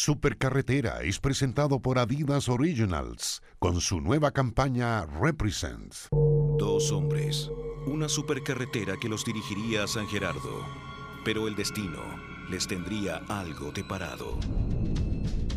[0.00, 5.92] Supercarretera es presentado por Adidas Originals con su nueva campaña Represent.
[6.12, 7.50] Dos hombres,
[7.84, 10.64] una supercarretera que los dirigiría a San Gerardo,
[11.24, 12.00] pero el destino
[12.48, 14.38] les tendría algo deparado.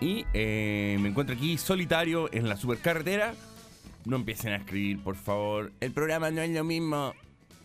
[0.00, 3.34] Y eh, me encuentro aquí solitario en la supercarretera.
[4.04, 5.72] No empiecen a escribir, por favor.
[5.80, 7.14] El programa no es lo mismo.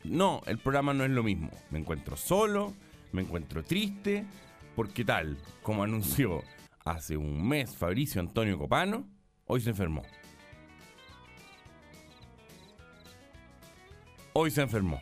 [0.03, 1.51] No, el programa no es lo mismo.
[1.69, 2.73] Me encuentro solo,
[3.11, 4.25] me encuentro triste,
[4.75, 6.43] porque tal como anunció
[6.83, 9.07] hace un mes Fabricio Antonio Copano,
[9.45, 10.03] hoy se enfermó.
[14.33, 14.99] Hoy se enfermó.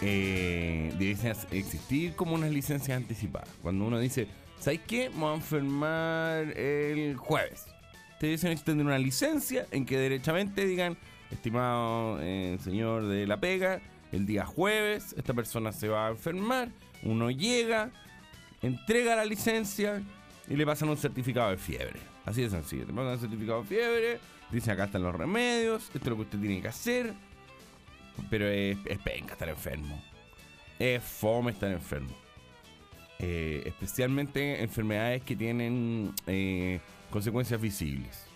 [0.00, 3.48] Eh, debe existir como unas licencias anticipadas.
[3.62, 4.26] Cuando uno dice,
[4.58, 5.10] ¿sabes qué?
[5.10, 7.66] Me voy a enfermar el jueves.
[8.18, 10.96] Te dicen extender una licencia en que derechamente digan,
[11.30, 13.80] estimado eh, señor de la pega,
[14.12, 16.70] el día jueves esta persona se va a enfermar,
[17.02, 17.90] uno llega,
[18.62, 20.02] entrega la licencia
[20.48, 22.00] y le pasan un certificado de fiebre.
[22.24, 22.86] Así de sencillo.
[22.86, 24.20] Te pasan un certificado de fiebre,
[24.50, 27.14] dicen acá están los remedios, esto es lo que usted tiene que hacer.
[28.30, 30.02] Pero es, es estar enfermo.
[30.78, 32.25] Es fome estar enfermo.
[33.18, 38.26] Eh, especialmente enfermedades que tienen eh, consecuencias visibles.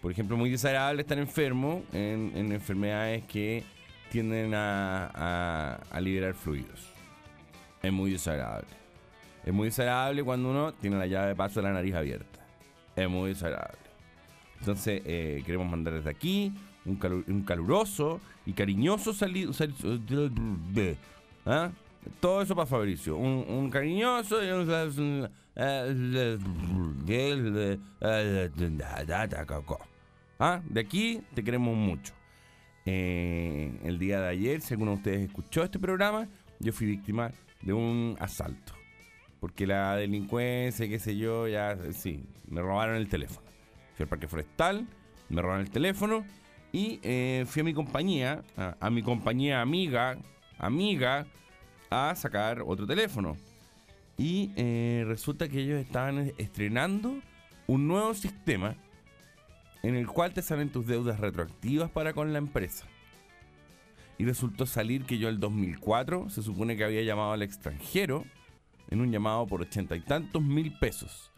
[0.00, 3.62] Por ejemplo, muy desagradable estar enfermo en, enfermedades que
[4.10, 6.90] tienden a, a, liberar fluidos.
[7.80, 8.68] Es muy desagradable.
[9.44, 12.44] Es muy desagradable cuando uno tiene la llave de paso de la nariz abierta.
[12.96, 13.78] Es muy desagradable.
[14.58, 16.52] Entonces, eh, queremos mandar desde aquí
[16.84, 19.52] un, un caluroso y cariñoso saludo.
[21.46, 21.70] ¿ah?
[22.20, 23.16] Todo eso para Fabricio.
[23.16, 25.28] Un, cariñoso y un.
[30.38, 30.60] ¿Ah?
[30.64, 32.14] De aquí te queremos mucho.
[32.84, 37.30] Eh, el día de ayer, si alguno de ustedes escuchó este programa, yo fui víctima
[37.60, 38.72] de un asalto.
[39.40, 43.46] Porque la delincuencia, qué sé yo, ya, sí, me robaron el teléfono.
[43.94, 44.86] Fui al parque forestal,
[45.28, 46.24] me robaron el teléfono
[46.72, 46.98] y
[47.46, 50.16] fui a mi compañía, a, mi compañía amiga,
[50.58, 51.26] amiga,
[51.92, 53.36] a sacar otro teléfono.
[54.18, 57.14] Y eh, resulta que ellos estaban estrenando
[57.66, 58.74] un nuevo sistema
[59.82, 62.86] en el cual te salen tus deudas retroactivas para con la empresa.
[64.18, 68.24] Y resultó salir que yo el 2004 se supone que había llamado al extranjero
[68.90, 71.30] en un llamado por ochenta y tantos mil pesos.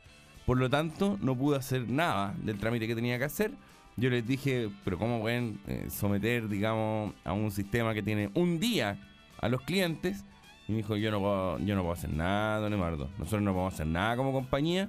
[0.45, 3.53] Por lo tanto, no pude hacer nada del trámite que tenía que hacer
[3.97, 8.59] yo les dije, pero ¿cómo pueden eh, someter, digamos, a un sistema que tiene un
[8.59, 8.99] día
[9.39, 10.25] a los clientes?
[10.67, 13.11] Y me dijo, yo no puedo, yo no puedo hacer nada, don Eduardo.
[13.19, 14.89] Nosotros no podemos hacer nada como compañía.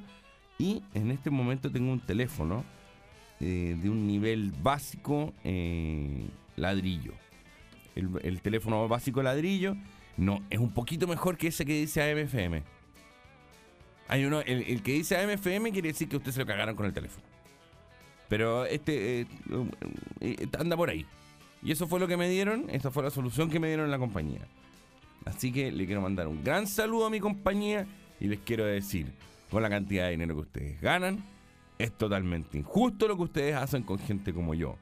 [0.58, 2.64] Y en este momento tengo un teléfono
[3.42, 7.14] eh, de un nivel básico eh, ladrillo.
[7.96, 9.76] El, teléfono básico ladrillo
[10.18, 12.64] no es un poquito mejor que ese que dice AMFM.
[14.08, 16.94] Hay uno, el, que dice AMFM quiere decir que usted se lo cagaron con el
[16.94, 17.26] teléfono.
[18.30, 19.28] Pero este
[20.22, 21.06] eh, anda por ahí.
[21.62, 23.92] Y eso fue lo que me dieron, esa fue la solución que me dieron en
[23.92, 24.42] la compañía.
[25.26, 27.88] Así que le quiero mandar un gran saludo a mi compañía
[28.20, 29.12] y les quiero decir,
[29.50, 31.24] con la cantidad de dinero que ustedes ganan,
[31.78, 34.78] es totalmente injusto lo que ustedes hacen con gente como yo.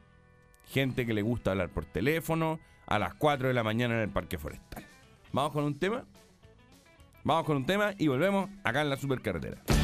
[0.68, 4.10] Gente que le gusta hablar por teléfono a las 4 de la mañana en el
[4.10, 4.86] parque forestal.
[5.32, 6.06] Vamos con un tema.
[7.24, 9.83] Vamos con un tema y volvemos acá en la supercarretera.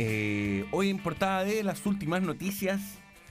[0.00, 2.80] Eh, hoy en portada de las últimas noticias,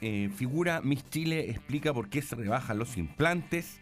[0.01, 3.79] eh, figura Miss Chile explica por qué se rebajan los implantes.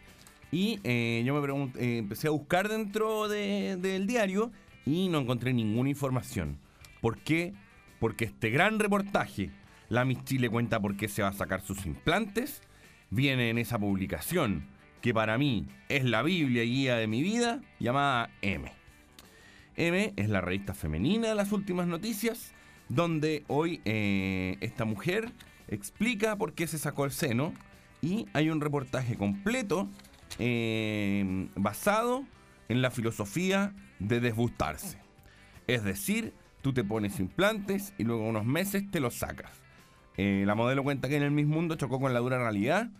[0.52, 4.52] Y eh, yo me empecé a buscar dentro del diario
[4.86, 6.58] y no encontré ninguna información.
[7.00, 7.54] ¿Por qué?
[7.98, 9.50] Porque este gran reportaje,
[9.88, 12.62] la Miss Chile cuenta por qué se va a sacar sus implantes,
[13.10, 14.64] viene en esa publicación
[15.00, 18.70] que para mí es la Biblia y guía de mi vida, llamada M.
[19.74, 22.54] M es la revista femenina de las últimas noticias,
[22.88, 25.30] donde hoy eh, esta mujer
[25.68, 27.52] explica por qué se sacó el seno
[28.02, 29.88] y hay un reportaje completo
[30.38, 32.24] eh, basado
[32.68, 34.98] en la filosofía de desbustarse.
[35.66, 39.50] Es decir, tú te pones implantes y luego unos meses te los sacas.
[40.16, 42.90] Eh, la modelo cuenta que en el mismo mundo chocó con la dura realidad.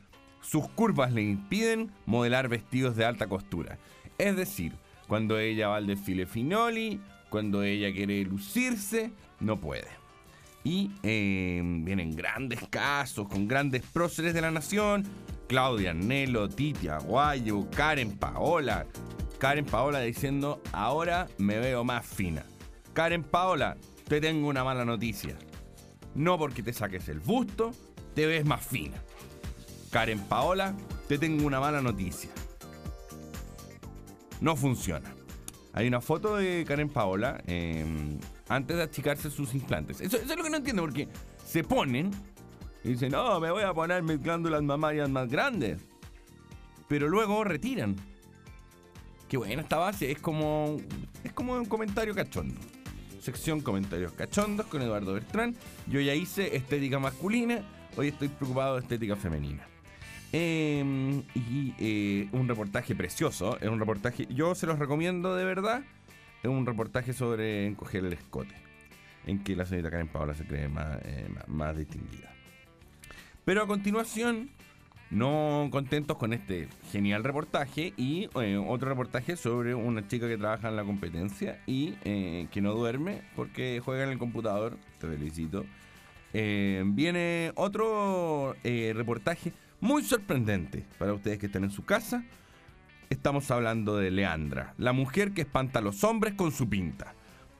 [0.40, 3.78] Sus curvas le impiden modelar vestidos de alta costura.
[4.18, 4.74] Es decir,
[5.08, 9.88] cuando ella va al desfile Finoli, cuando ella quiere lucirse, no puede.
[10.64, 15.04] Y eh, vienen grandes casos con grandes próceres de la nación.
[15.46, 18.86] Claudia Nelo, Titi Aguayo, Karen Paola.
[19.38, 22.44] Karen Paola diciendo, ahora me veo más fina.
[22.94, 23.76] Karen Paola,
[24.08, 25.36] te tengo una mala noticia.
[26.14, 27.70] No porque te saques el busto,
[28.14, 28.96] te ves más fina.
[29.90, 30.74] Karen Paola,
[31.06, 32.30] te tengo una mala noticia
[34.40, 35.14] no funciona.
[35.72, 40.00] Hay una foto de Karen Paola em, antes de achicarse sus implantes.
[40.00, 41.08] Eso, es lo que no entiendo, porque
[41.44, 42.10] se ponen
[42.84, 45.80] y dicen, no, me voy a poner mis glándulas mamarias más grandes.
[46.88, 47.96] Pero luego retiran.
[49.28, 50.76] Qué buena esta base, es como,
[51.24, 52.60] es como un comentario cachondo.
[53.20, 55.56] Sección comentarios cachondos con Eduardo Bertrán.
[55.88, 57.60] Yo ya hice estética masculina,
[57.96, 59.66] hoy estoy preocupado de estética femenina.
[60.32, 63.58] Em, y eh, un reportaje precioso.
[63.60, 65.82] Es un reportaje, yo se los recomiendo de verdad.
[66.48, 68.54] Un reportaje sobre encoger el escote.
[69.26, 72.32] En que la señorita Karen Paola se cree más, eh, más, distinguida.
[73.44, 74.50] Pero a continuación,
[75.10, 80.68] no contentos con este genial reportaje y eh, otro reportaje sobre una chica que trabaja
[80.68, 84.76] en la competencia y que no duerme porque juega en el computador.
[85.00, 85.64] Te felicito.
[86.32, 92.24] viene otro reportaje muy sorprendente para ustedes que están en su casa.
[93.08, 97.14] Estamos hablando de Leandra, la mujer que espanta a los hombres con su pinta.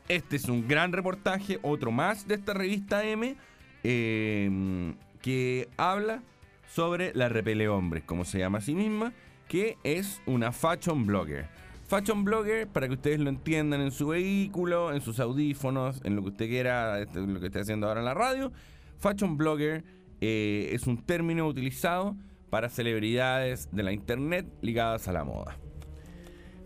[0.08, 3.36] Este es un gran reportaje, otro más de esta revista M,
[3.84, 6.20] em, que habla
[6.68, 9.12] sobre la repele hombres, como se llama a sí misma,
[9.46, 11.48] que es una fashion blogger.
[11.86, 16.22] Fashion blogger, para que ustedes lo entiendan en su vehículo, en sus audífonos, en lo
[16.22, 18.50] que usted quiera, este, lo que esté haciendo ahora en la radio.
[18.98, 19.84] Fashion blogger
[20.20, 22.16] eh, es un término utilizado
[22.50, 25.56] para celebridades de la internet ligadas a la moda.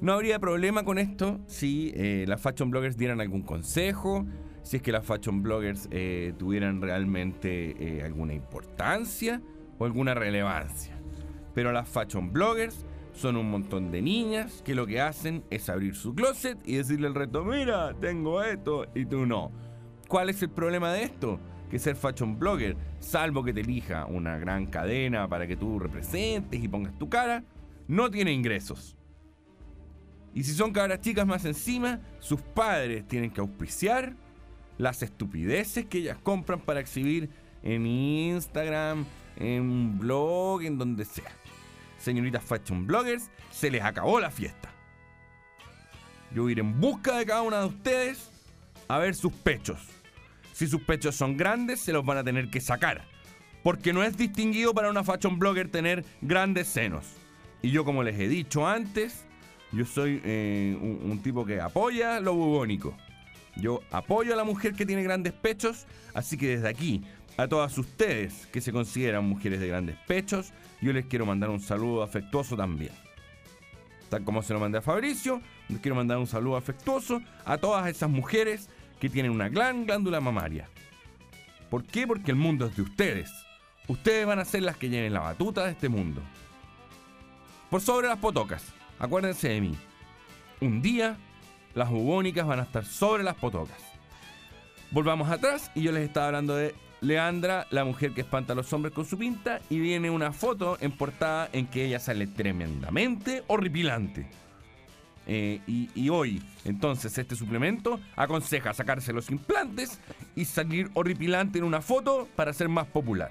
[0.00, 4.26] No habría problema con esto si eh, las fashion bloggers dieran algún consejo,
[4.62, 9.42] si es que las fashion bloggers eh, tuvieran realmente alguna importancia
[9.78, 10.98] o alguna relevancia.
[11.54, 15.94] Pero las fashion bloggers son un montón de niñas que lo que hacen es abrir
[15.94, 19.52] su closet y decirle al reto, mira, tengo esto y tú no.
[20.08, 21.38] ¿Cuál es el problema de esto?
[21.70, 26.62] Que ser fashion blogger, salvo que te elija una gran cadena para que tú representes
[26.62, 27.44] y pongas tu cara,
[27.88, 28.96] no tiene ingresos.
[30.34, 34.14] Y si son cabras chicas más encima, sus padres tienen que auspiciar
[34.78, 37.30] las estupideces que ellas compran para exhibir
[37.62, 39.04] en Instagram,
[39.36, 41.32] en un blog, en donde sea.
[41.98, 44.70] Señoritas fashion bloggers, se les acabó la fiesta.
[46.34, 48.30] Yo iré en busca de cada una de ustedes
[48.88, 49.99] a ver sus pechos
[50.60, 53.06] si sus pechos son grandes, se los van a tener que sacar.
[53.62, 57.06] Porque no es distinguido para una fashion blogger tener grandes senos.
[57.62, 59.24] Y yo, como les he dicho antes,
[59.72, 62.94] yo soy eh, un, tipo que apoya lo bubónico.
[63.56, 67.04] Yo apoyo a la mujer que tiene grandes pechos, así que desde aquí,
[67.38, 70.52] a todas ustedes que se consideran mujeres de grandes pechos,
[70.82, 72.92] yo les quiero mandar un saludo afectuoso también.
[74.10, 75.40] Tal como se lo mandé a Fabricio,
[75.70, 78.68] les quiero mandar un saludo afectuoso a todas esas mujeres
[79.00, 80.68] que tienen una gran glándula mamaria.
[81.70, 82.06] ¿Por qué?
[82.06, 83.30] Porque el mundo es de ustedes.
[83.88, 86.20] Ustedes van a ser las que lleven la batuta de este mundo.
[87.70, 88.64] Por sobre las potocas,
[88.98, 89.74] acuérdense de mí.
[90.60, 91.16] Un día
[91.74, 93.78] las bubónicas van a estar sobre las potocas.
[94.90, 98.72] Volvamos atrás y yo les estaba hablando de Leandra, la mujer que espanta a los
[98.72, 103.42] hombres con su pinta, y viene una foto en portada en que ella sale tremendamente
[103.46, 104.28] horripilante.
[105.32, 110.00] Eh, y, y, hoy, entonces, este suplemento aconseja sacarse los implantes
[110.34, 113.30] y salir horripilante en una foto para ser más popular.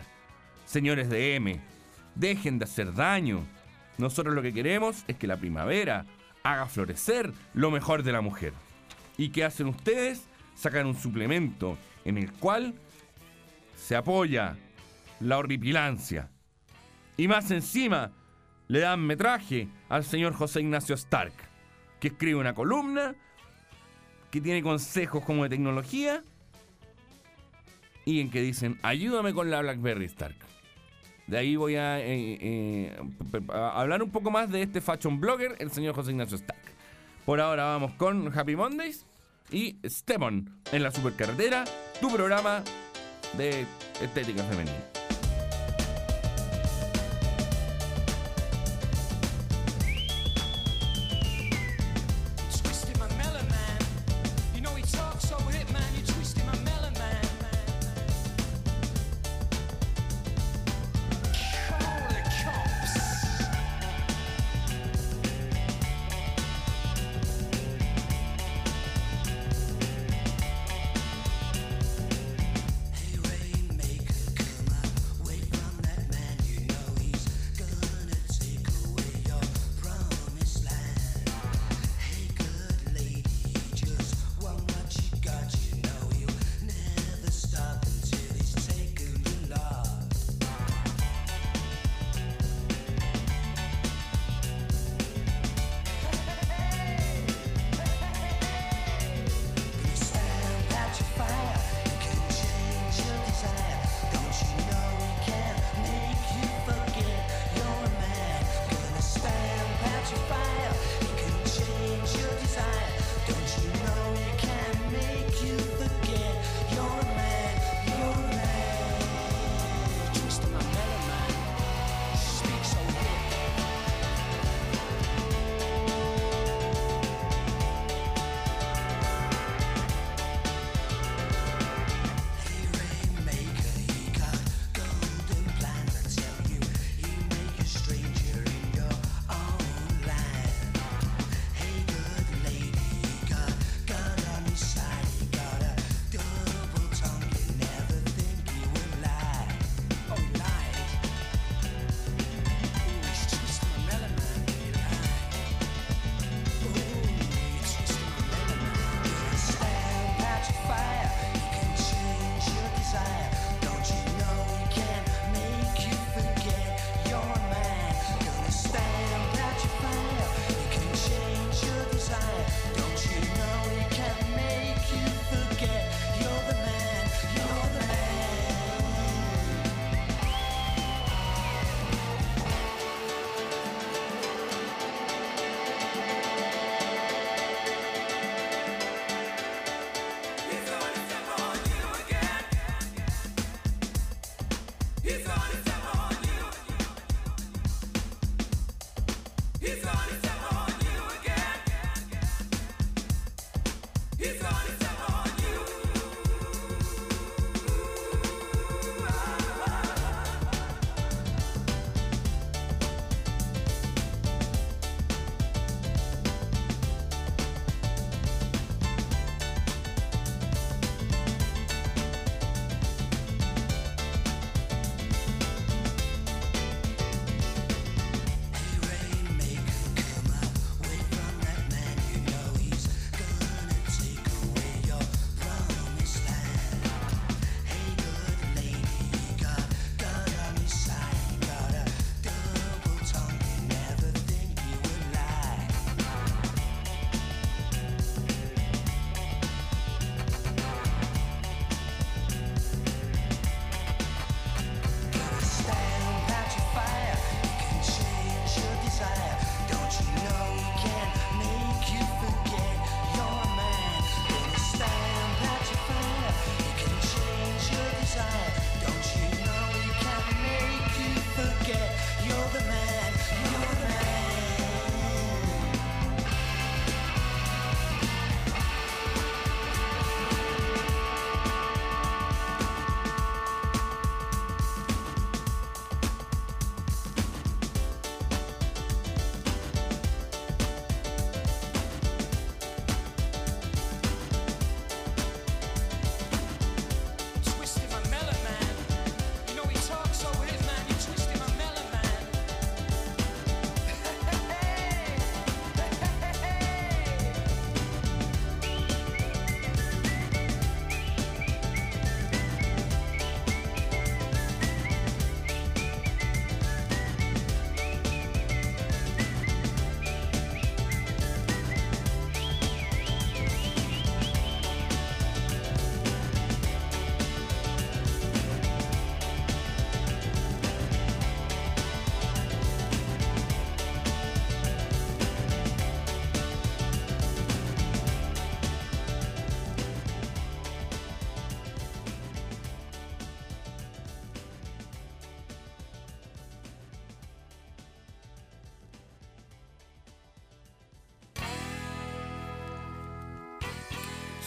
[0.63, 1.59] Señores de M,
[2.15, 3.45] dejen de hacer daño.
[3.97, 6.05] Nosotros lo que queremos es que la primavera
[6.41, 8.53] haga florecer lo mejor de la mujer.
[9.17, 10.23] ¿Y qué hacen ustedes?
[10.55, 12.75] Sacan un suplemento en el cual
[13.75, 14.55] se apoya
[15.19, 16.29] la horripilancia.
[17.17, 18.13] Y más encima,
[18.69, 21.48] le dan metraje al señor José Ignacio Stark
[21.99, 23.15] que escribe una columna,
[24.31, 26.23] que tiene consejos como de tecnología
[28.05, 30.35] y en que dicen, ayúdame con la BlackBerry Stark.
[31.27, 35.55] De ahí voy a, eh, eh, eh, hablar un poco más de este fashion blogger,
[35.59, 36.59] el señor José Ignacio Stark.
[37.25, 39.05] Por ahora vamos con Happy Mondays
[39.51, 41.65] y Stepon en la supercarretera,
[42.01, 42.63] tu programa
[43.37, 43.67] de
[44.01, 44.98] estética femenina.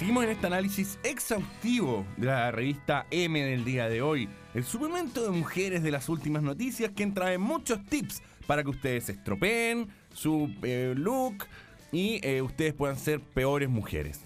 [0.02, 5.22] Seguimos en este análisis exhaustivo de la revista M del día de hoy, el suplemento
[5.22, 10.52] de mujeres de las últimas noticias que trae muchos tips para que ustedes estropeen su
[10.64, 11.46] eh, look
[11.92, 14.22] y eh, ustedes puedan ser peores mujeres.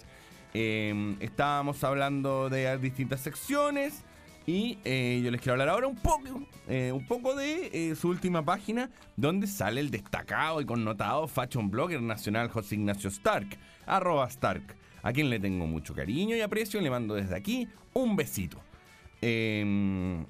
[0.55, 4.03] Eh, estábamos hablando de distintas secciones
[4.47, 8.89] y eh, yo les quiero hablar ahora un poco, un poco de su última página,
[9.15, 14.75] donde sale el destacado y connotado fashion blogger nacional José Ignacio Stark, arroba Stark,
[15.07, 18.61] a quien le tengo mucho cariño y aprecio, le mando desde aquí un besito.
[19.23, 20.25] Eh,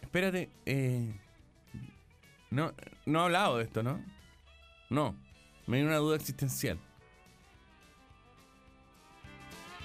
[0.00, 1.12] espérate, eh,
[2.48, 2.72] no,
[3.04, 4.02] no he hablado de esto, ¿no?
[4.88, 5.14] No,
[5.66, 6.78] me dio una duda existencial.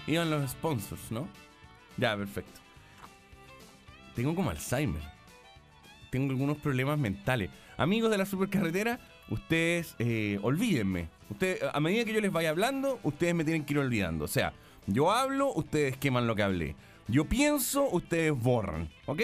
[0.07, 1.27] Iban los sponsors, ¿no?
[1.97, 2.61] Ya, perfecto.
[4.15, 5.01] Tengo como Alzheimer.
[6.11, 7.49] Tengo algunos problemas mentales.
[7.75, 11.09] Amigos de la supercarretera, ustedes eh, olvídenme.
[11.29, 14.25] Ustedes, a medida que yo les vaya hablando, ustedes me tienen que ir olvidando.
[14.25, 14.53] O sea,
[14.87, 16.75] yo hablo, ustedes queman lo que hablé.
[17.07, 18.89] Yo pienso, ustedes borran.
[19.05, 19.21] ¿Ok?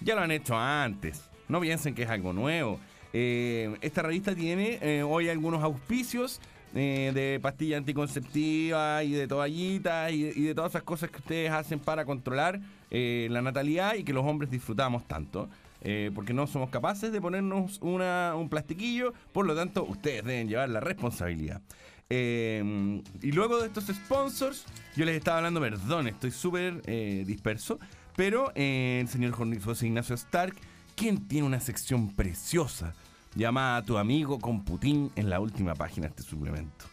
[0.00, 1.28] Ya lo han hecho antes.
[1.48, 2.80] No piensen que es algo nuevo.
[3.12, 6.40] Eh, esta revista tiene eh, hoy algunos auspicios
[6.74, 11.50] eh, de pastillas anticonceptivas y de toallitas y, y de todas esas cosas que ustedes
[11.50, 15.48] hacen para controlar la natalidad y que los hombres disfrutamos tanto.
[15.82, 20.48] Eh, porque no somos capaces de ponernos una- un plastiquillo, por lo tanto ustedes deben
[20.48, 21.62] llevar la responsabilidad.
[22.08, 24.64] Eh, y luego de estos sponsors,
[24.96, 27.78] yo les estaba hablando, perdón, estoy súper eh, disperso,
[28.16, 30.56] pero el señor José Ignacio Stark,
[30.96, 32.94] quien tiene una sección preciosa
[33.36, 36.84] llamada Tu amigo con Putin en la última página de este suplemento.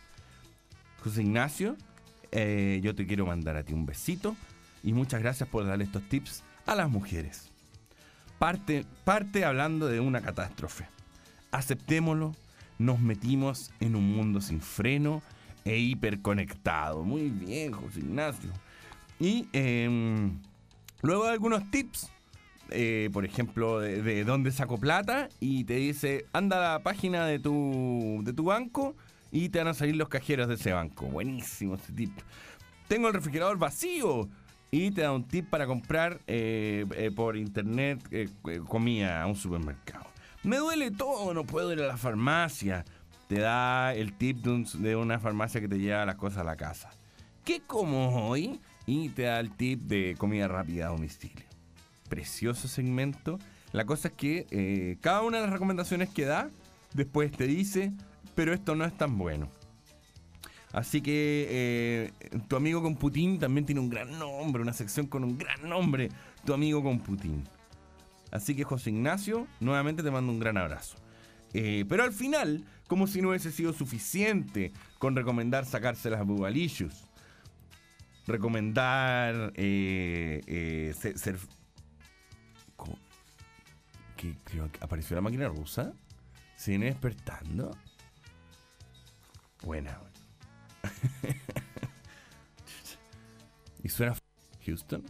[1.04, 1.76] José Ignacio,
[2.32, 4.36] yo te quiero mandar a ti un besito
[4.84, 7.52] y muchas gracias por darle estos tips a las mujeres.
[8.39, 10.86] Parte, parte hablando de una catástrofe.
[11.52, 12.36] Aceptémoslo,
[12.78, 15.21] nos metimos en un mundo sin freno
[15.65, 17.04] e hiperconectado.
[17.04, 18.52] Muy bien, José Ignacio.
[19.19, 20.39] Y em,
[21.02, 22.12] luego algunos tips,
[22.69, 27.26] eh, por ejemplo, de, de dónde saco plata y te dice, anda a la página
[27.26, 28.95] de tu, de tu banco
[29.32, 31.08] y te van a salir los cajeros de ese banco.
[31.08, 32.12] Buenísimo ese tip.
[32.88, 34.30] Tengo el refrigerador vacío
[34.72, 38.30] y te da un tip para comprar eh, eh, por internet eh,
[38.68, 40.06] comida a un supermercado.
[40.44, 42.86] Me duele todo, no puedo ir a la farmacia.
[43.28, 46.56] Te da el tip de, de una farmacia que te lleva las cosas a la
[46.56, 46.90] casa.
[47.44, 48.60] ¿Qué como hoy?
[48.86, 51.46] Y te da el tip de comida rápida a domicilio.
[52.10, 53.40] Precioso segmento.
[53.74, 56.50] La cosa es que cada una de las recomendaciones que da,
[56.94, 57.92] después te dice,
[58.34, 59.50] pero esto no es tan bueno.
[60.78, 62.12] Así que eh,
[62.48, 66.10] tu amigo con Putin también tiene un gran nombre, una sección con un gran nombre,
[66.46, 67.44] tu amigo con Putin.
[68.30, 70.96] Así que José Ignacio, nuevamente te mando un gran abrazo.
[71.56, 77.06] Eh, pero al final, como si no hubiese sido suficiente con recomendar sacarse las bubalicious,
[78.28, 81.18] recomendar eh, ser...
[81.18, 81.40] ser-
[82.76, 83.00] ¿Cómo?
[84.16, 85.92] ¿Qué, creo que apareció la máquina rusa?
[86.56, 87.76] ¿Se viene despertando?
[89.63, 90.00] Buena.
[93.84, 94.15] y suena
[94.65, 95.04] Houston.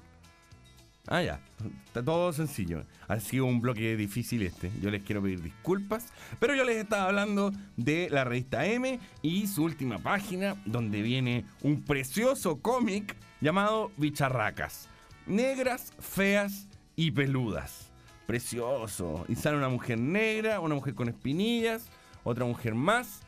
[1.07, 1.39] Ah, ya.
[1.85, 2.83] Está todo sencillo.
[3.07, 4.71] Ha sido un bloque difícil este.
[4.81, 6.07] Yo les quiero pedir disculpas.
[6.39, 11.45] Pero yo les estaba hablando de la revista M y su última página, donde viene
[11.61, 14.89] un precioso cómic llamado Bicharracas.
[15.25, 17.91] Negras, feas y peludas.
[18.25, 19.25] Precioso.
[19.29, 21.87] Y sale una mujer negra, una mujer con espinillas,
[22.25, 23.21] otra mujer más.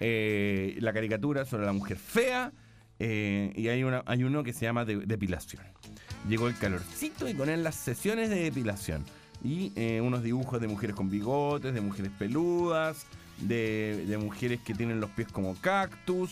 [0.00, 2.52] Eh, la caricatura sobre la mujer fea.
[3.00, 5.62] eh, y hay, una, hay uno que se llama de- depilación.
[6.28, 9.04] Llegó el calorcito y con él las sesiones de depilación.
[9.42, 13.04] Y eh, unos dibujos de mujeres con bigotes, de mujeres peludas,
[13.40, 16.30] de, de mujeres que tienen los pies como cactus.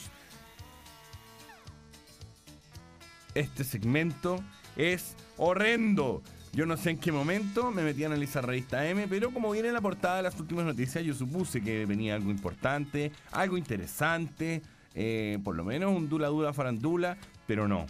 [3.35, 4.43] Este segmento
[4.77, 6.23] es horrendo.
[6.55, 9.69] Yo no sé en qué momento me metí a analizar revista M, pero como viene
[9.69, 14.61] en la portada de las últimas noticias, yo supuse que venía algo importante, algo interesante,
[14.95, 17.87] eh, por lo menos un dula dula farandula, pero no.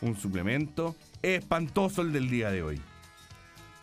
[0.00, 2.80] Un suplemento espantoso el del día de hoy.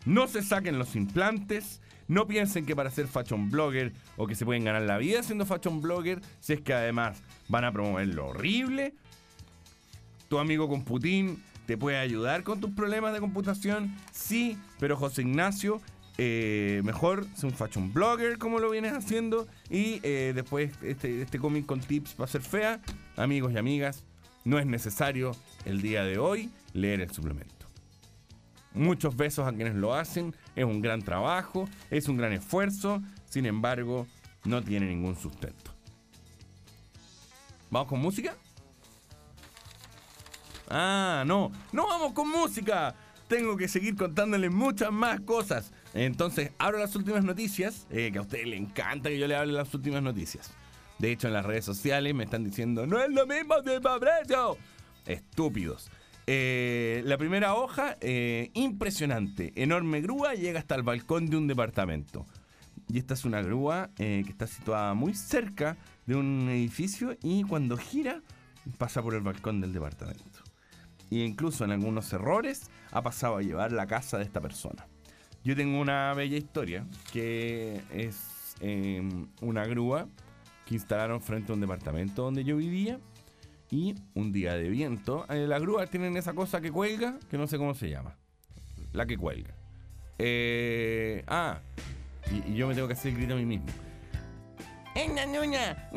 [0.06, 1.80] No se saquen los implantes.
[2.08, 5.46] No piensen que para ser fashion blogger o que se pueden ganar la vida siendo
[5.46, 8.94] fashion blogger, si es que además van a promover lo horrible.
[10.28, 13.96] Tu amigo con Putin te puede ayudar con tus problemas de computación.
[14.12, 15.82] Sí, pero José Ignacio,
[16.18, 19.48] eh, mejor ser un fashion blogger como lo vienes haciendo.
[19.70, 22.82] Y eh, después este, este cómic con tips para ser fea.
[23.16, 24.04] Amigos y amigas,
[24.46, 25.32] no es necesario
[25.66, 27.54] el día de hoy leer el suplemento.
[28.74, 33.46] Muchos besos a quienes lo hacen, es un gran trabajo, es un gran esfuerzo, sin
[33.46, 34.08] embargo,
[34.46, 35.72] no tiene ningún sustento.
[37.70, 38.36] ¿Vamos con música?
[40.76, 41.52] Ah, no.
[41.72, 42.96] No vamos con música.
[43.28, 45.72] Tengo que seguir contándoles muchas más cosas.
[45.94, 49.54] Entonces, abro las últimas noticias, eh, que a ustedes les encanta que yo le hable
[49.54, 50.52] las últimas noticias.
[50.98, 54.58] De hecho, en las redes sociales me están diciendo, no es lo mismo de Fabrizio.
[55.06, 55.92] Estúpidos.
[56.26, 59.54] Eh, la primera hoja, eh, impresionante.
[59.56, 62.26] Enorme grúa llega hasta el balcón de un departamento.
[62.88, 67.78] Y esta es una grúa que está situada muy cerca de un edificio y cuando
[67.78, 68.22] gira
[68.78, 70.33] pasa por el balcón del departamento.
[71.22, 74.88] E incluso en algunos errores ha pasado a llevar la casa de esta persona.
[75.44, 79.02] Yo tengo una bella historia que es eh,
[79.42, 80.08] una grúa
[80.66, 83.00] que instalaron frente a un departamento donde yo vivía
[83.70, 85.26] y un día de viento.
[85.30, 88.16] eh, las grúas tienen esa cosa que cuelga, que no sé cómo se llama.
[88.94, 89.54] La que cuelga.
[90.20, 91.60] Eh, ah,
[92.32, 93.68] y, yo me tengo que hacer el grito a mí mismo.
[94.96, 95.90] ¡Ena, niña!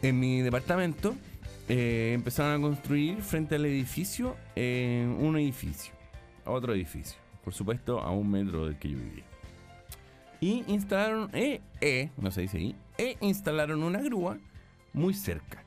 [0.00, 1.14] En mi departamento
[1.68, 5.92] eh, empezaron a construir frente al edificio eh, un edificio,
[6.46, 9.24] otro edificio, por supuesto a un metro del que yo vivía.
[10.40, 14.38] Y instalaron, eh, eh, no se dice ahí, e instalaron una grúa
[14.94, 15.62] muy cerca.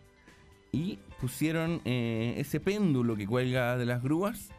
[0.75, 4.49] Y pusieron eh, ese péndulo que cuelga de las grúas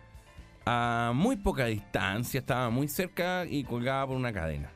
[0.64, 4.70] a muy poca distancia, estaba muy cerca y colgaba por una cadena.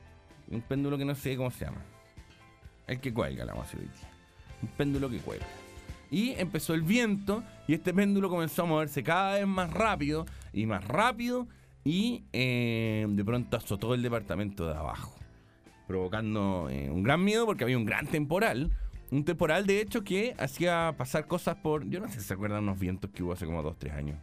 [0.50, 1.82] Un péndulo que no sé cómo se llama.
[2.86, 5.46] El que cuelga la más Un péndulo que cuelga.
[6.10, 10.66] Y empezó el viento y este péndulo comenzó a moverse cada vez más rápido y
[10.66, 11.48] más rápido
[11.84, 15.16] y eh, de pronto azotó el departamento de abajo,
[15.86, 18.70] provocando eh, un gran miedo porque había un gran temporal.
[19.10, 21.88] Un temporal de hecho que hacía pasar cosas por...
[21.88, 24.18] Yo no sé si se acuerdan unos vientos que hubo hace como 2-3 años.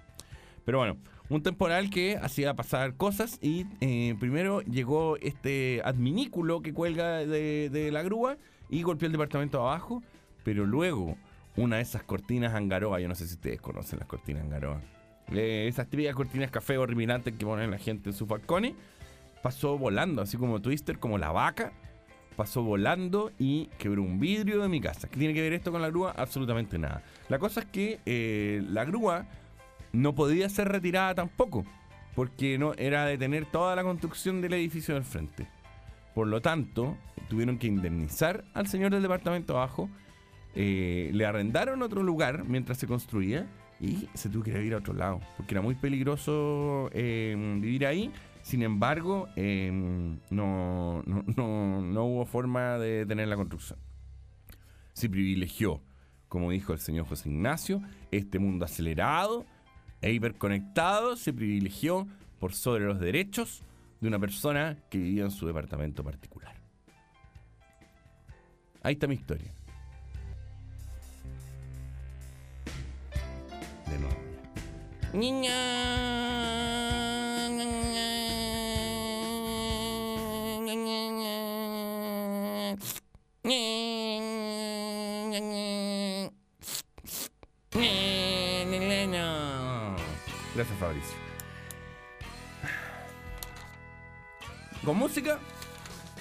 [0.64, 0.98] Pero bueno,
[1.30, 7.90] un temporal que hacía pasar cosas y eh, primero llegó este adminículo que cuelga de,
[7.92, 8.38] la grúa
[8.70, 10.04] y golpeó el departamento de abajo,
[10.44, 11.18] pero luego
[11.58, 14.82] una de esas cortinas angaroa, yo no sé si ustedes conocen las cortinas angaroa,
[15.32, 18.74] eh, esas típicas cortinas café horripilantes que ponen la gente en sus balcones,
[19.42, 21.74] pasó volando, así como Twister, como la vaca,
[22.38, 25.10] pasó volando y quebró un vidrio de mi casa.
[25.10, 26.14] ¿Qué tiene que ver esto con la grúa?
[26.16, 27.04] Absolutamente nada.
[27.28, 29.26] La cosa es que eh, la grúa
[29.92, 31.66] no podía ser retirada tampoco,
[32.16, 35.48] porque no era detener toda la construcción del edificio del frente.
[36.14, 36.96] Por lo tanto,
[37.28, 39.90] tuvieron que indemnizar al señor del departamento abajo,
[40.56, 43.48] eh, le arrendaron otro lugar mientras se construía
[43.80, 48.12] y se tuvo que ir a otro lado, porque era muy peligroso eh, vivir ahí.
[48.48, 53.78] Sin embargo, eh, no, no, no, no hubo forma de detener la construcción.
[54.94, 55.82] Se privilegió,
[56.30, 59.46] como dijo el señor José Ignacio, este mundo acelerado
[60.02, 62.08] e hiperconectado se privilegió
[62.40, 63.64] por sobre los derechos
[64.00, 66.56] de una persona que vivía en su departamento particular.
[68.82, 69.52] Ahí está mi historia.
[73.88, 74.16] De nuevo.
[90.58, 91.16] Gracias, Fabricio.
[94.84, 95.38] Con música,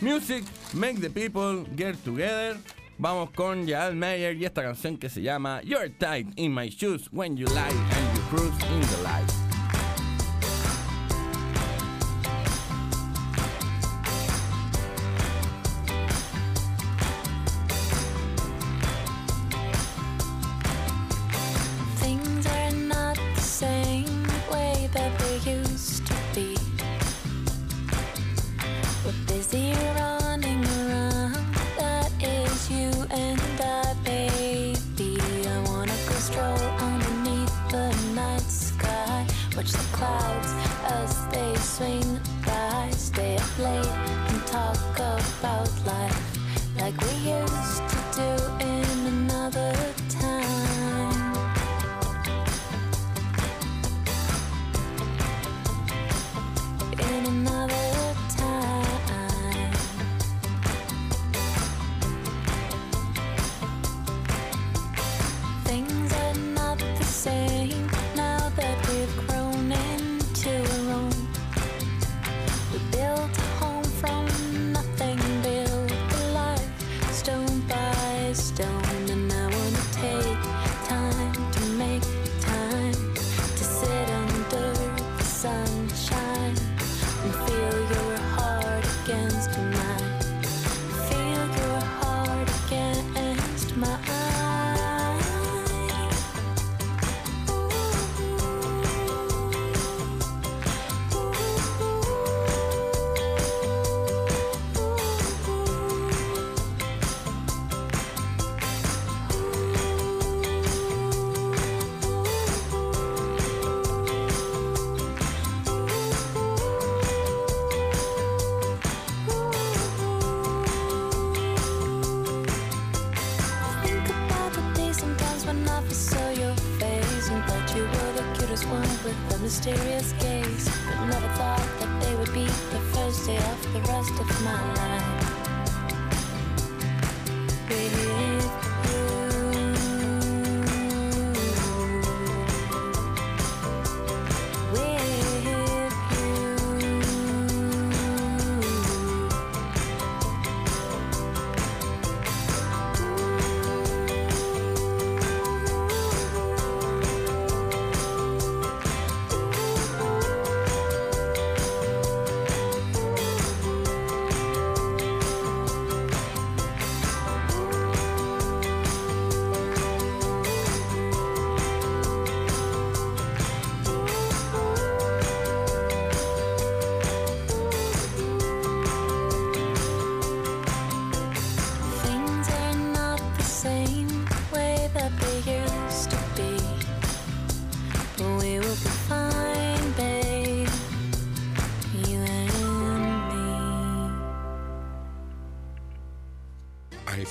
[0.02, 0.44] music,
[0.74, 2.58] make the people get together.
[2.98, 7.08] Vamos con Jael Mayer y esta canción que se llama You're tight in my shoes
[7.12, 9.35] when you lie and you cruise in the light.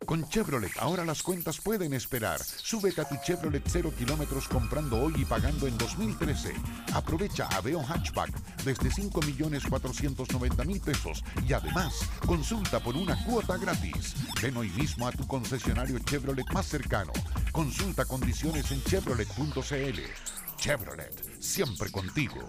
[0.06, 2.40] Con Chevrolet ahora las cuentas pueden esperar.
[2.40, 6.54] Súbete a tu Chevrolet 0 kilómetros comprando hoy y pagando en 2013.
[6.94, 8.30] Aprovecha Aveo Hatchback
[8.64, 11.94] desde 5 millones 490 mil pesos y además
[12.24, 14.14] consulta por una cuota gratis.
[14.40, 17.12] Ven hoy mismo a tu concesionario Chevrolet más cercano.
[17.50, 20.00] Consulta condiciones en chevrolet.cl.
[20.58, 22.48] Chevrolet, siempre contigo.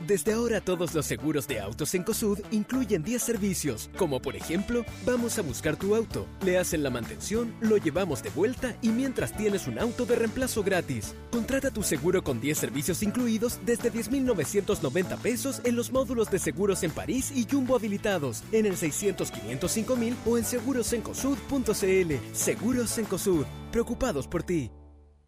[0.00, 4.84] Desde ahora todos los seguros de autos en COSUD incluyen 10 servicios, como por ejemplo,
[5.06, 9.36] vamos a buscar tu auto, le hacen la mantención, lo llevamos de vuelta y mientras
[9.36, 11.14] tienes un auto de reemplazo gratis.
[11.30, 16.82] Contrata tu seguro con 10 servicios incluidos desde 10.990 pesos en los módulos de seguros
[16.82, 22.14] en París y Jumbo habilitados, en el 600 505 mil o en segurosencosud.cl.
[22.32, 24.72] Seguros en COSUD, preocupados por ti.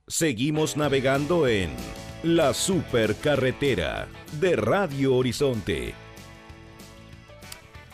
[0.09, 1.71] Seguimos navegando en
[2.27, 4.09] La Supercarretera
[4.41, 5.95] de Radio Horizonte.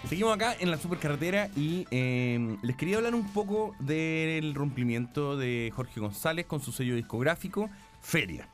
[0.09, 5.71] Seguimos acá en la supercarretera y eh, les quería hablar un poco del rompimiento de
[5.77, 7.69] Jorge González con su sello discográfico
[8.01, 8.49] Feria.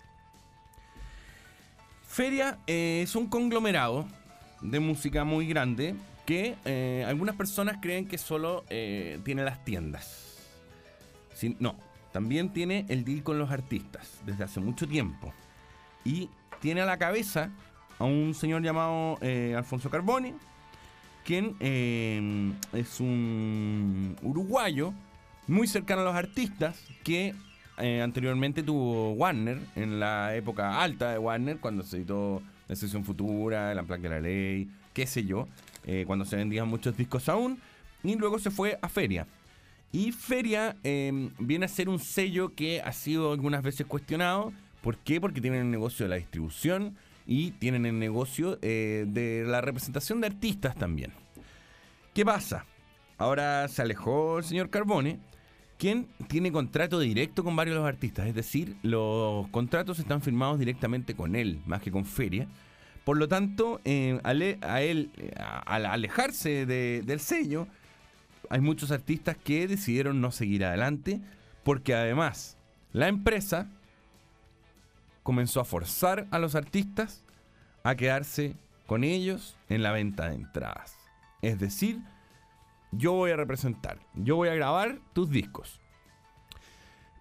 [2.08, 4.08] Feria eh, es un conglomerado
[4.60, 5.94] de música muy grande
[6.26, 10.40] que eh, algunas personas creen que solo eh, tiene las tiendas.
[11.34, 11.76] Sin- no,
[12.12, 15.32] también tiene el deal con los artistas desde hace mucho tiempo.
[16.08, 17.50] Y tiene a la cabeza
[17.98, 20.32] a un señor llamado eh, Alfonso Carboni,
[21.22, 24.94] quien eh, es un uruguayo
[25.46, 27.34] muy cercano a los artistas que
[27.76, 33.04] eh, anteriormente tuvo Warner en la época alta de Warner cuando se editó La Sesión
[33.04, 35.46] Futura, La Placa de la Ley, qué sé yo,
[36.06, 37.58] cuando se vendían muchos discos aún
[38.02, 39.26] y luego se fue a Feria.
[39.92, 44.52] Y Feria viene a ser un sello que ha sido algunas veces cuestionado.
[44.82, 45.20] ¿Por qué?
[45.20, 50.20] Porque tienen el negocio de la distribución y tienen el negocio eh, de la representación
[50.20, 51.12] de artistas también.
[52.14, 52.64] ¿Qué pasa?
[53.18, 55.18] Ahora se alejó el señor Carbone,
[55.78, 58.26] quien tiene contrato directo con varios de los artistas.
[58.26, 62.46] Es decir, los contratos están firmados directamente con él, más que con Feria.
[63.04, 65.32] Por lo tanto, eh, ale- a él, eh,
[65.66, 67.66] al alejarse de- del sello,
[68.50, 71.20] hay muchos artistas que decidieron no seguir adelante,
[71.64, 72.56] porque además
[72.92, 73.68] la empresa
[75.28, 77.22] comenzó a forzar a los artistas
[77.82, 78.56] a quedarse
[78.86, 80.96] con ellos en la venta de entradas.
[81.42, 82.00] Es decir,
[82.92, 85.82] yo voy a representar, yo voy a grabar tus discos.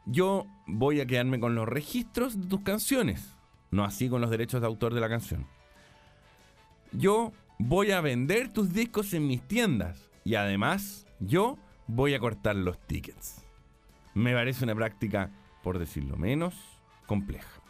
[0.05, 3.35] Yo voy a quedarme con los registros de tus canciones,
[3.71, 5.45] no así con los derechos de autor de la canción.
[6.93, 12.55] Yo voy a vender tus discos en mis tiendas y además yo voy a cortar
[12.55, 13.45] los tickets.
[14.13, 15.29] Me parece una práctica,
[15.61, 16.55] por decirlo menos,
[17.05, 17.66] compleja.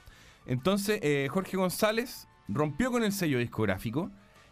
[0.48, 4.10] Entonces, eh, Jorge González rompió con el sello discográfico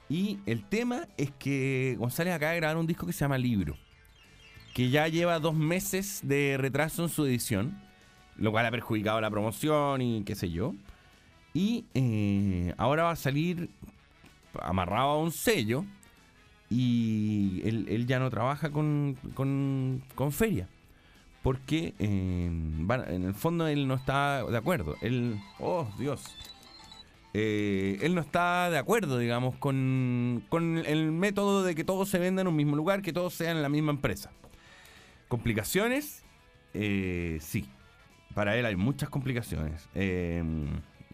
[0.09, 3.77] y el tema es que González acaba de grabar un disco que se llama Libro,
[4.73, 7.81] que ya lleva dos meses de retraso en su edición,
[8.35, 10.75] lo cual ha perjudicado la promoción y qué sé yo.
[11.53, 13.69] Y eh, ahora va a salir
[14.61, 15.85] amarrado a un sello
[16.69, 20.67] y él, él ya no trabaja con, con, con feria.
[21.45, 24.95] Porque eh, en el fondo él no está de acuerdo.
[25.01, 26.23] Él, oh Dios,
[27.35, 32.17] eh, él no está de acuerdo, digamos, con, con el método de que todo se
[32.17, 34.31] venda en un mismo lugar, que todo sea en la misma empresa.
[35.27, 36.23] ¿Complicaciones?
[36.73, 37.65] Eh, sí.
[38.33, 39.87] Para él hay muchas complicaciones.
[39.93, 40.43] Eh,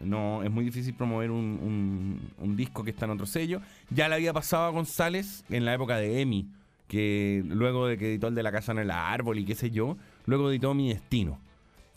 [0.00, 3.60] no, es muy difícil promover un, un- un disco que está en otro sello.
[3.90, 6.46] Ya le había pasado a González en la época de EMI,
[6.88, 9.70] que luego de que editó el de la casa en el árbol y qué sé
[9.70, 9.96] yo,
[10.26, 11.38] luego editó Mi Destino,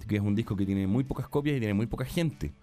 [0.07, 2.53] que es un disco que tiene muy pocas copias y tiene muy poca gente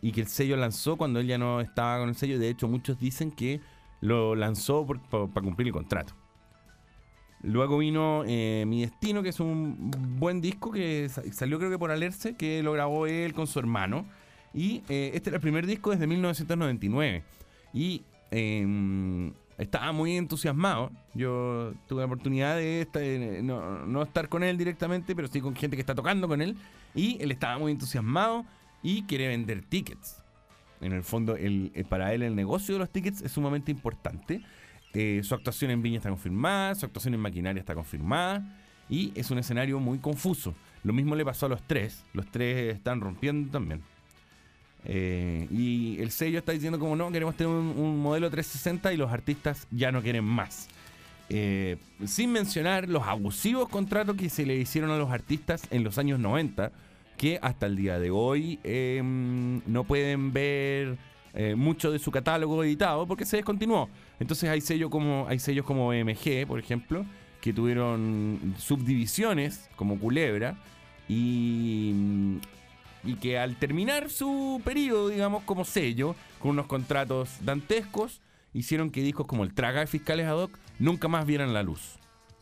[0.00, 2.38] y que el sello lanzó cuando él ya no estaba con el sello.
[2.38, 3.60] De hecho, muchos dicen que
[4.00, 6.14] lo lanzó para cumplir el contrato.
[7.42, 11.78] Luego vino eh, Mi Destino, que es un buen disco que sa- salió creo que
[11.78, 14.06] por Alerce, que lo grabó él con su hermano.
[14.54, 17.22] Y eh, este era el primer disco desde 1999.
[17.72, 20.90] Y eh, estaba muy entusiasmado.
[21.14, 25.54] Yo tuve la oportunidad de esta- eh, no, estar con él directamente, pero sí con
[25.54, 26.56] gente que está tocando con él.
[26.94, 28.44] Y él estaba muy entusiasmado
[28.82, 30.22] y quiere vender tickets.
[30.80, 34.40] En el fondo, el- para él el negocio de los tickets es sumamente importante.
[34.94, 38.42] Eh, su actuación en Viña está confirmada, su actuación en Maquinaria está confirmada
[38.88, 40.54] y es un escenario muy confuso.
[40.84, 43.82] Lo mismo le pasó a los tres, los tres están rompiendo también.
[44.90, 49.12] Eh, y el sello está diciendo como no, queremos tener un, modelo 360 y los
[49.12, 50.68] artistas ya no quieren más.
[51.30, 51.76] Eh,
[52.06, 56.18] sin mencionar los abusivos contratos que se le hicieron a los artistas en los años
[56.18, 56.72] 90,
[57.18, 60.96] que hasta el día de hoy eh, no pueden ver
[61.34, 63.90] eh, mucho de su catálogo editado porque se descontinuó.
[64.18, 67.04] Entonces hay sellos como hay sellos como BMG, por ejemplo,
[67.40, 70.56] que tuvieron subdivisiones como Culebra
[71.08, 72.38] y
[73.04, 78.20] y que al terminar su periodo, digamos, como sello, con unos contratos dantescos,
[78.52, 81.98] hicieron que discos como el Traga de Fiscales Ad hoc nunca más vieran la luz.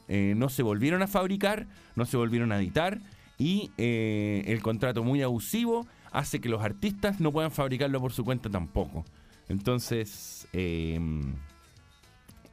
[0.08, 3.00] Eh, no se volvieron a fabricar, no se volvieron a editar
[3.38, 8.24] y eh, el contrato muy abusivo hace que los artistas no puedan fabricarlo por su
[8.24, 9.04] cuenta tampoco.
[9.48, 10.98] Entonces, eh,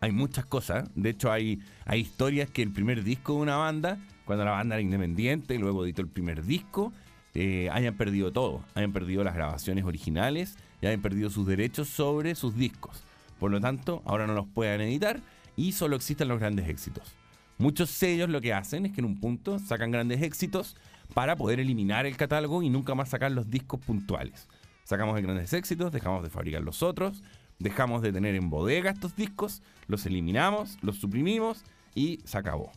[0.01, 0.89] hay muchas cosas.
[0.95, 4.75] De hecho, hay, hay historias que el primer disco de una banda, cuando la banda
[4.75, 6.91] era independiente, luego editó el primer disco,
[7.35, 8.63] eh, hayan perdido todo.
[8.75, 13.03] Hayan perdido las grabaciones originales y hayan perdido sus derechos sobre sus discos.
[13.39, 15.19] Por lo tanto, ahora no los pueden editar
[15.55, 17.15] y solo existen los grandes éxitos.
[17.57, 20.75] Muchos sellos lo que hacen es que en un punto sacan grandes éxitos
[21.13, 24.47] para poder eliminar el catálogo y nunca más sacar los discos puntuales.
[24.83, 27.23] Sacamos de grandes éxitos, dejamos de fabricar los otros,
[27.59, 31.63] dejamos de tener en bodega estos discos, los eliminamos, los suprimimos
[31.95, 32.71] y se acabó.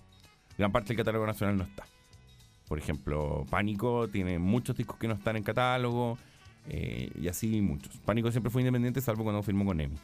[0.58, 1.84] Gran parte del catálogo nacional no está.
[2.68, 6.18] Por ejemplo, Pánico tiene muchos discos que no están en catálogo
[6.68, 7.96] eh, y así muchos.
[7.98, 9.96] Pánico siempre fue independiente salvo cuando firmó con EMI.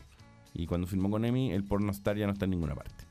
[0.54, 3.04] Y cuando firmó con EMI, el pornostar ya no está en ninguna parte.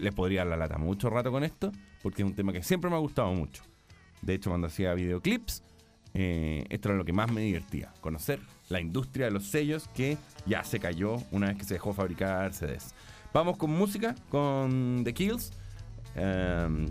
[0.00, 1.70] Les podría dar la lata mucho rato con esto
[2.02, 3.62] porque es un tema que siempre me ha gustado mucho.
[4.22, 5.62] De hecho, cuando hacía videoclips,
[6.14, 7.92] eh, esto era lo que más me divertía.
[8.00, 10.16] Conocer la industria de los sellos que
[10.46, 12.94] ya se cayó una vez que se dejó fabricar CDs.
[13.32, 15.52] Vamos con música, con The Kills.
[16.16, 16.86] Um,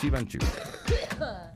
[0.00, 1.53] テ番ー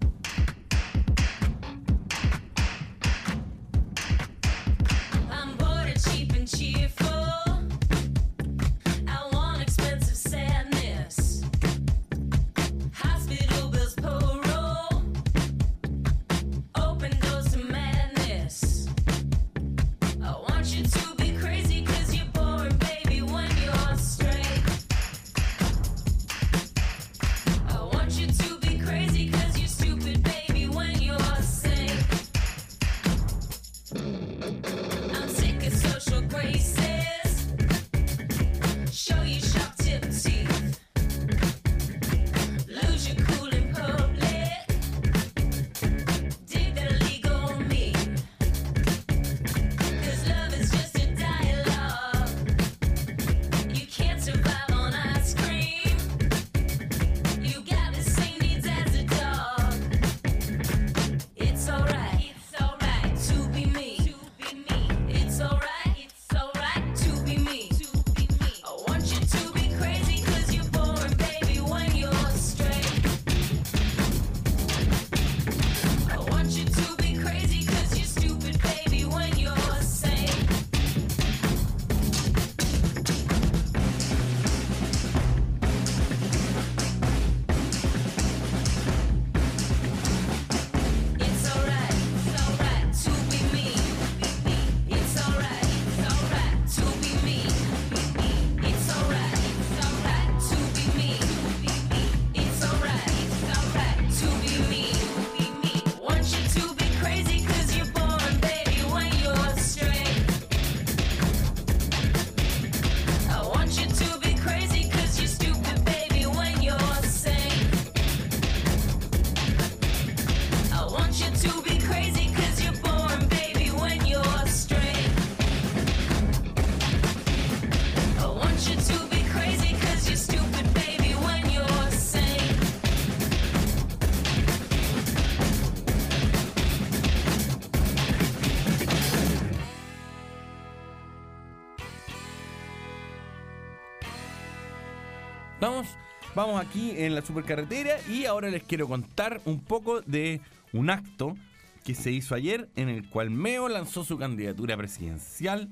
[146.38, 150.40] vamos aquí en la supercarretera y ahora les quiero contar un poco de
[150.72, 151.36] un acto
[151.82, 155.68] que se hizo ayer en el cual Meo lanzó su candidatura presidencial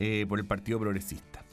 [0.00, 1.44] eh, por el Partido Progresista.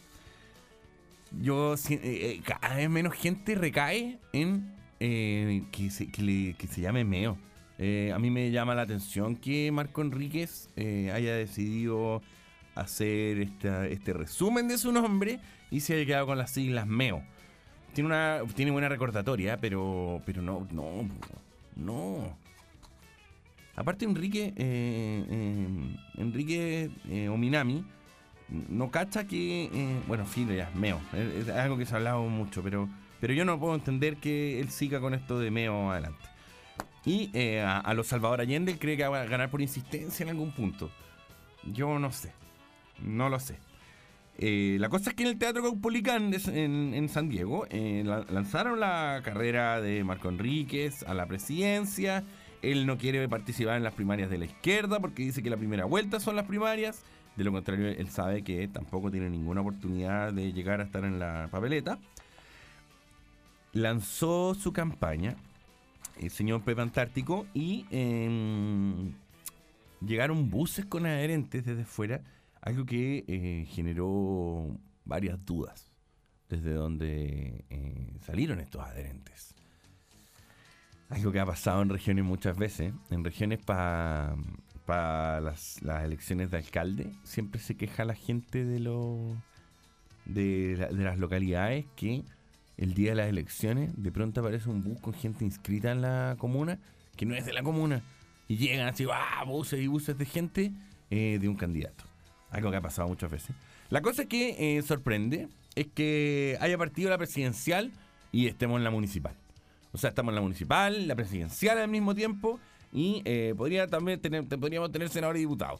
[1.39, 7.37] Yo eh, eh, cada vez menos gente recae en eh, que, se, llame Meo.
[8.11, 12.23] A mí me llama la atención que Marco Enríquez haya decidido
[12.73, 15.39] hacer este resumen de su nombre
[15.69, 17.23] y se haya quedado con las siglas Meo.
[17.97, 21.09] Tiene una tiene buena recordatoria, pero pero no no
[21.75, 22.37] no.
[23.75, 25.67] Aparte Enrique eh, eh,
[26.17, 27.83] Enrique eh, Ominami
[28.69, 32.61] no cacha que eh, bueno, filo ya, Meo, es, algo que se ha hablado mucho,
[32.61, 32.87] pero
[33.19, 36.23] pero yo no puedo entender que él siga con esto de Meo adelante.
[37.03, 40.29] Y eh, a, a los Salvador Allende cree que va a ganar por insistencia en
[40.29, 40.91] algún punto.
[41.63, 42.31] Yo no sé.
[42.99, 43.57] No lo sé.
[44.39, 48.79] Eh, la cosa es que en el Teatro Caupolicán en, San Diego eh, la- lanzaron
[48.79, 52.23] la carrera de Marco Enríquez a la presidencia.
[52.61, 55.85] Él no quiere participar en las primarias de la izquierda porque dice que la primera
[55.85, 57.01] vuelta son las primarias.
[57.35, 61.19] De lo contrario, él sabe que tampoco tiene ninguna oportunidad de llegar a estar en
[61.19, 61.99] la papeleta.
[63.73, 65.35] Lanzó su campaña
[66.19, 69.13] el señor Pepe Antártico y em,
[70.01, 72.21] llegaron buses con adherentes desde fuera,
[72.67, 75.89] algo que eh, generó varias dudas
[76.49, 79.55] desde donde eh, salieron estos adherentes.
[81.09, 84.35] Algo que ha pasado en regiones muchas veces, en regiones para
[84.85, 89.41] las, las elecciones de alcalde, siempre se queja la gente de, lo,
[90.25, 92.25] de las localidades que
[92.75, 96.35] el día de las elecciones de pronto aparece un bus con gente inscrita en la
[96.37, 96.79] comuna
[97.15, 98.03] que no es de la comuna
[98.49, 99.45] y llegan así, ¡ah!
[99.45, 100.73] buses y buses de gente
[101.09, 102.03] eh, de un candidato.
[102.51, 103.55] Algo que ha pasado muchas veces.
[103.89, 107.91] La cosa que eh, sorprende es que haya partido la presidencial
[108.31, 109.33] y estemos en la municipal.
[109.93, 112.59] O sea, estamos en la municipal, la presidencial al mismo tiempo
[112.91, 115.79] y eh, podría también tener, te- podríamos tener senadores y diputados.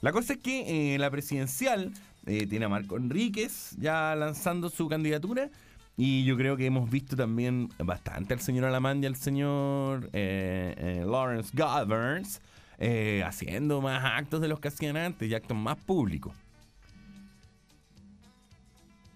[0.00, 1.92] La cosa es que eh, la presidencial
[2.24, 5.48] tiene a Marco Enríquez ya lanzando su candidatura
[5.96, 11.52] y yo creo que hemos visto también bastante al señor Alamán y al señor Lawrence
[11.54, 12.40] Governs
[12.78, 16.34] eh, haciendo más actos de los que hacían antes y actos más públicos.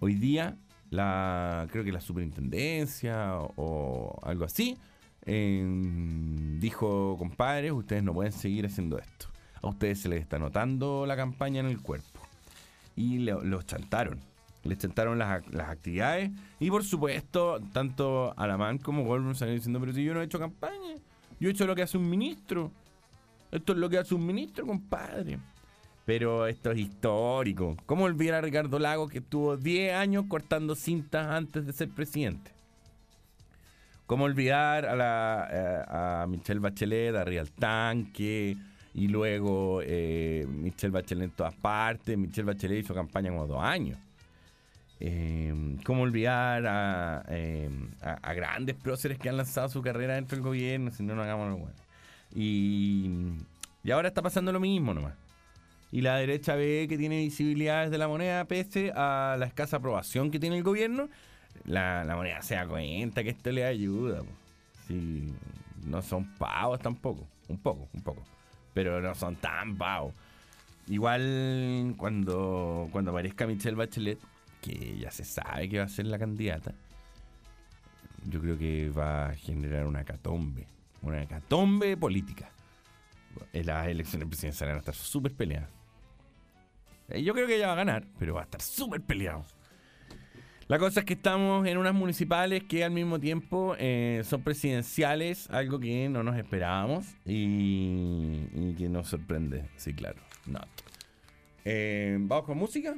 [0.00, 0.56] Hoy día,
[0.88, 4.78] la creo que la superintendencia o, algo así
[5.26, 5.62] eh,
[6.58, 9.26] dijo, compadres, ustedes no pueden seguir haciendo esto.
[9.62, 12.20] A ustedes se les está notando la campaña en el cuerpo.
[12.96, 14.20] Y los chantaron.
[14.64, 16.30] Les chantaron las, las actividades.
[16.58, 20.38] Y por supuesto, tanto Alamán como Goldman salieron diciendo, pero si yo no he hecho
[20.38, 20.96] campaña,
[21.38, 22.72] yo he hecho lo que hace un ministro.
[23.50, 25.38] Esto es lo que hace un ministro, compadre.
[26.04, 27.76] Pero esto es histórico.
[27.86, 32.50] ¿Cómo olvidar a Ricardo Lagos que estuvo 10 años cortando cintas antes de ser presidente?
[34.06, 38.56] ¿Cómo olvidar a, la, eh, a Michelle Bachelet, a Real Tanque,
[38.92, 42.18] y luego eh, Michelle Bachelet en todas partes?
[42.18, 43.98] Michelle Bachelet hizo campaña como dos años.
[44.98, 47.70] Eh, ¿Cómo olvidar a, eh,
[48.02, 50.90] a- a grandes próceres que han lanzado su carrera dentro del gobierno?
[50.90, 51.76] Si no, no hagamos lo bueno.
[52.34, 53.10] Y,
[53.82, 55.14] y ahora está pasando lo mismo nomás.
[55.92, 60.30] Y la derecha ve que tiene visibilidades de la moneda pese a la escasa aprobación
[60.30, 61.08] que tiene el gobierno.
[61.64, 64.20] La, la moneda se da cuenta que esto le ayuda.
[64.20, 64.30] po.
[64.86, 65.32] Sí,
[65.84, 67.26] no son pavos tampoco.
[67.48, 68.22] Un poco, un poco.
[68.72, 70.14] Pero no son tan pavos.
[70.88, 74.18] Igual cuando, cuando aparezca Michelle Bachelet,
[74.60, 76.72] que ya se sabe que va a ser la candidata,
[78.28, 80.66] yo creo que va a generar una catombe.
[81.02, 82.50] Una catombe política.
[83.52, 85.68] Las elecciones presidenciales van a estar súper peleadas.
[87.08, 89.44] Eh, Yo creo que ella va a ganar, pero va a estar súper peleado.
[90.68, 95.50] La cosa es que estamos en unas municipales que al mismo tiempo eh, son presidenciales,
[95.50, 99.64] algo que no nos esperábamos y, que nos sorprende.
[99.76, 100.20] Sí, claro.
[100.46, 100.68] Not.
[101.64, 102.94] Eh, Vamos con música.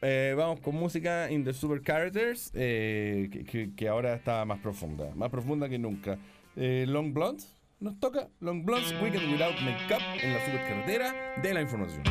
[0.00, 5.78] Vamos con música in the Super Characters, que ahora está más profunda, más profunda que
[5.78, 6.18] nunca.
[6.56, 8.28] Eh, Long Blondes nos toca.
[8.40, 12.02] Long Blondes, Weekend Without Makeup en la supercarretera de la información.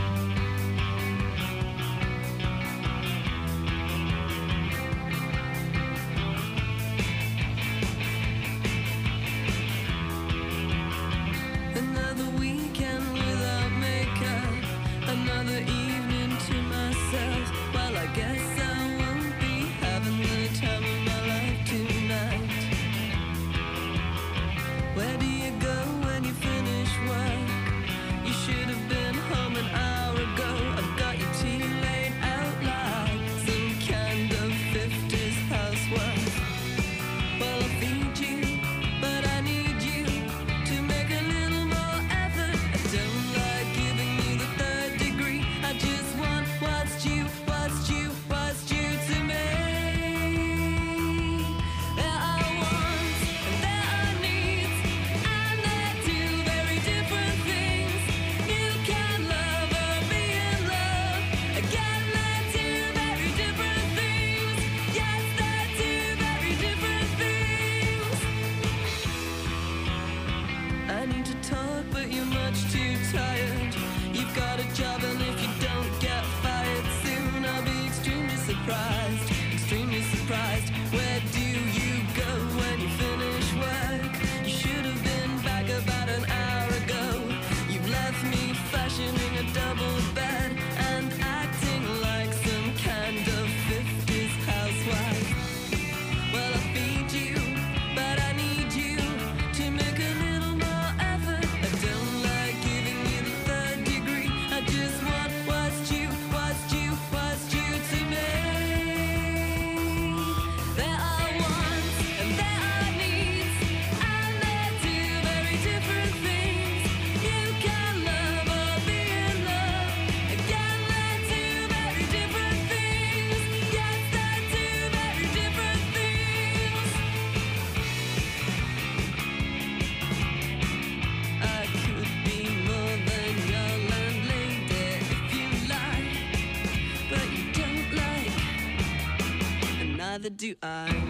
[140.44, 141.03] Do I.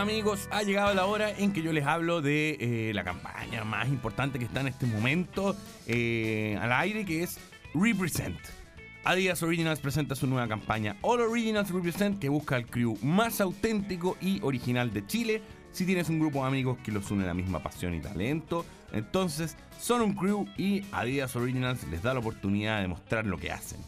[0.00, 3.86] Amigos, ha llegado la hora en que yo les hablo de eh, la campaña más
[3.86, 5.54] importante que está en este momento
[5.86, 7.38] eh, al aire, que es
[7.74, 8.38] Represent.
[9.04, 14.16] Adidas Originals presenta su nueva campaña All Originals Represent, que busca el crew más auténtico
[14.22, 15.42] y original de Chile.
[15.70, 19.54] Si tienes un grupo de amigos que los une la misma pasión y talento, entonces
[19.78, 23.80] son un crew y Adidas Originals les da la oportunidad de mostrar lo que hacen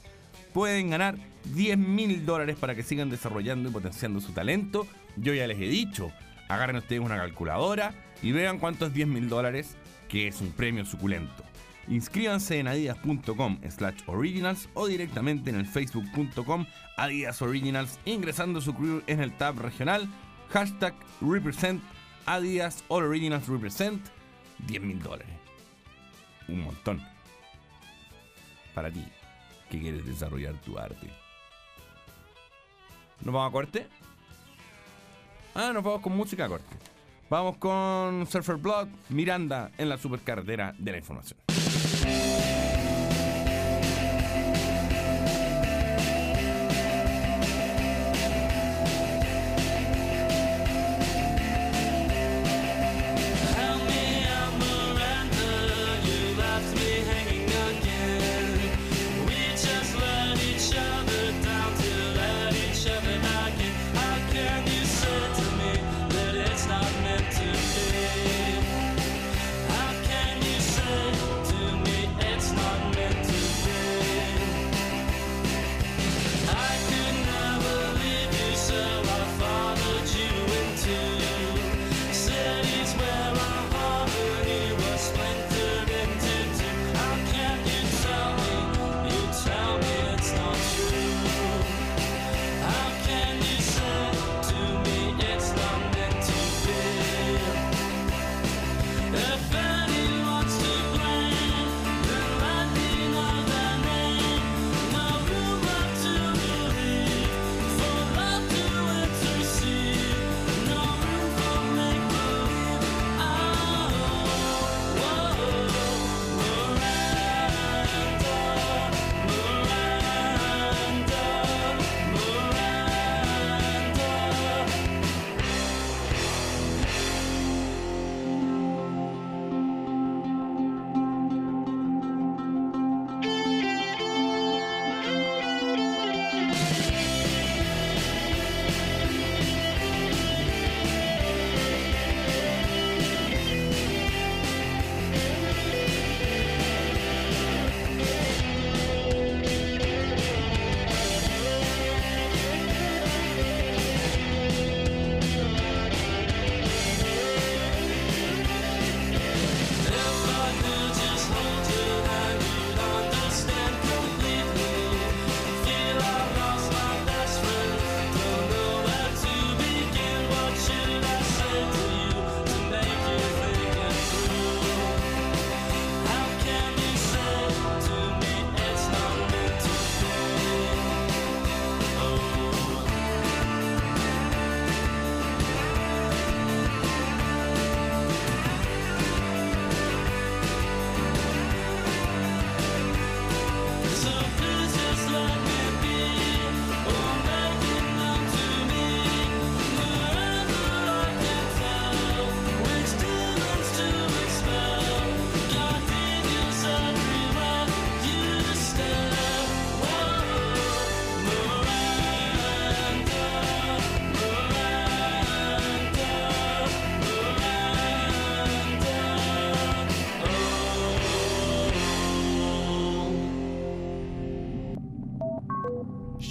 [0.53, 1.17] pueden ganar
[1.55, 4.87] 10 mil dólares para que sigan desarrollando y potenciando su talento.
[5.17, 6.13] Yo ya les he dicho,
[6.49, 9.77] agarren ustedes una calculadora y vean cuántos 10 mil dólares,
[10.09, 11.45] que es un premio suculento.
[11.89, 16.65] Inscríbanse en adidas.com slash originals o directamente en el facebook.com
[16.97, 20.09] adidas originals ingresando su crew en el tab regional
[20.51, 21.83] hashtag represent
[22.27, 24.01] adidas originals represent
[24.67, 25.27] 10 mil dólares.
[26.49, 27.03] Un montón.
[28.75, 29.05] Para ti
[29.71, 31.11] que quieres desarrollar tu arte.
[33.23, 33.87] ¿Nos vamos a corte?
[35.55, 36.77] Ah, nos vamos con música a corte.
[37.29, 41.39] Vamos con Surfer Blood, Miranda en la supercarretera de la información.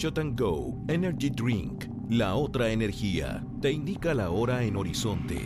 [0.01, 5.45] Shot and Go Energy Drink, la otra energía, te indica la hora en horizonte.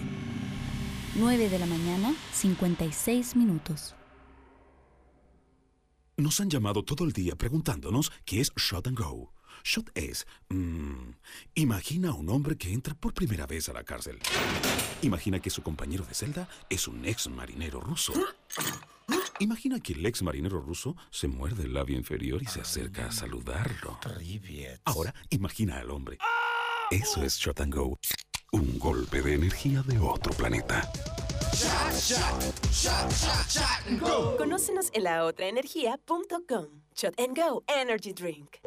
[1.16, 3.96] 9 de la mañana, 56 minutos.
[6.16, 9.34] Nos han llamado todo el día preguntándonos qué es Shot and Go.
[9.66, 10.26] Shot es...
[10.48, 11.10] mm,
[11.56, 14.20] imagina a un hombre que entra por primera vez a la cárcel.
[15.02, 18.14] Imagina que su compañero de celda es un ex marinero ruso.
[19.40, 23.12] Imagina que el ex marinero ruso se muerde el labio inferior y se acerca a
[23.12, 24.00] saludarlo.
[24.86, 26.18] Ahora imagina al hombre.
[26.90, 28.00] Eso es Shot and Go.
[28.54, 30.90] Un golpe de energía de otro planeta.
[34.38, 36.68] Conócenos en laotraenergia.com.
[36.96, 38.58] Shot and Go Energy Drink.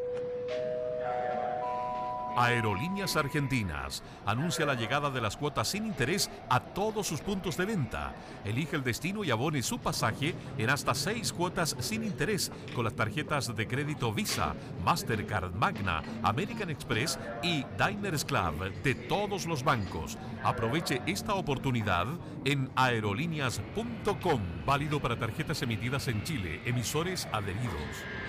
[2.39, 7.66] Aerolíneas Argentinas anuncia la llegada de las cuotas sin interés a todos sus puntos de
[7.66, 8.14] venta.
[8.45, 12.95] Elige el destino y abone su pasaje en hasta seis cuotas sin interés con las
[12.95, 20.16] tarjetas de crédito Visa, Mastercard Magna, American Express y Diners Club de todos los bancos.
[20.45, 22.07] Aproveche esta oportunidad
[22.45, 28.28] en aerolíneas.com, válido para tarjetas emitidas en Chile, emisores adheridos.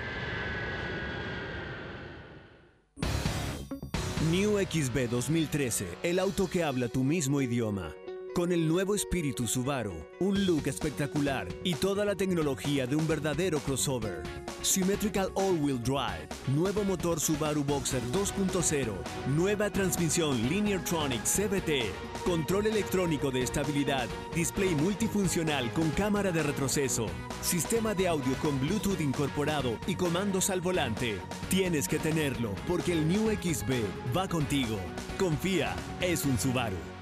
[4.31, 7.95] New XB 2013, el auto que habla tu mismo idioma.
[8.35, 13.57] Con el nuevo espíritu Subaru, un look espectacular y toda la tecnología de un verdadero
[13.59, 14.21] crossover.
[14.61, 18.93] Symmetrical All-Wheel Drive, nuevo motor Subaru Boxer 2.0,
[19.35, 21.91] nueva transmisión Lineartronic CVT,
[22.23, 27.07] control electrónico de estabilidad, display multifuncional con cámara de retroceso,
[27.41, 31.17] sistema de audio con Bluetooth incorporado y comandos al volante.
[31.49, 34.77] Tienes que tenerlo porque el New XB va contigo.
[35.17, 36.98] Confía, es un Subaru.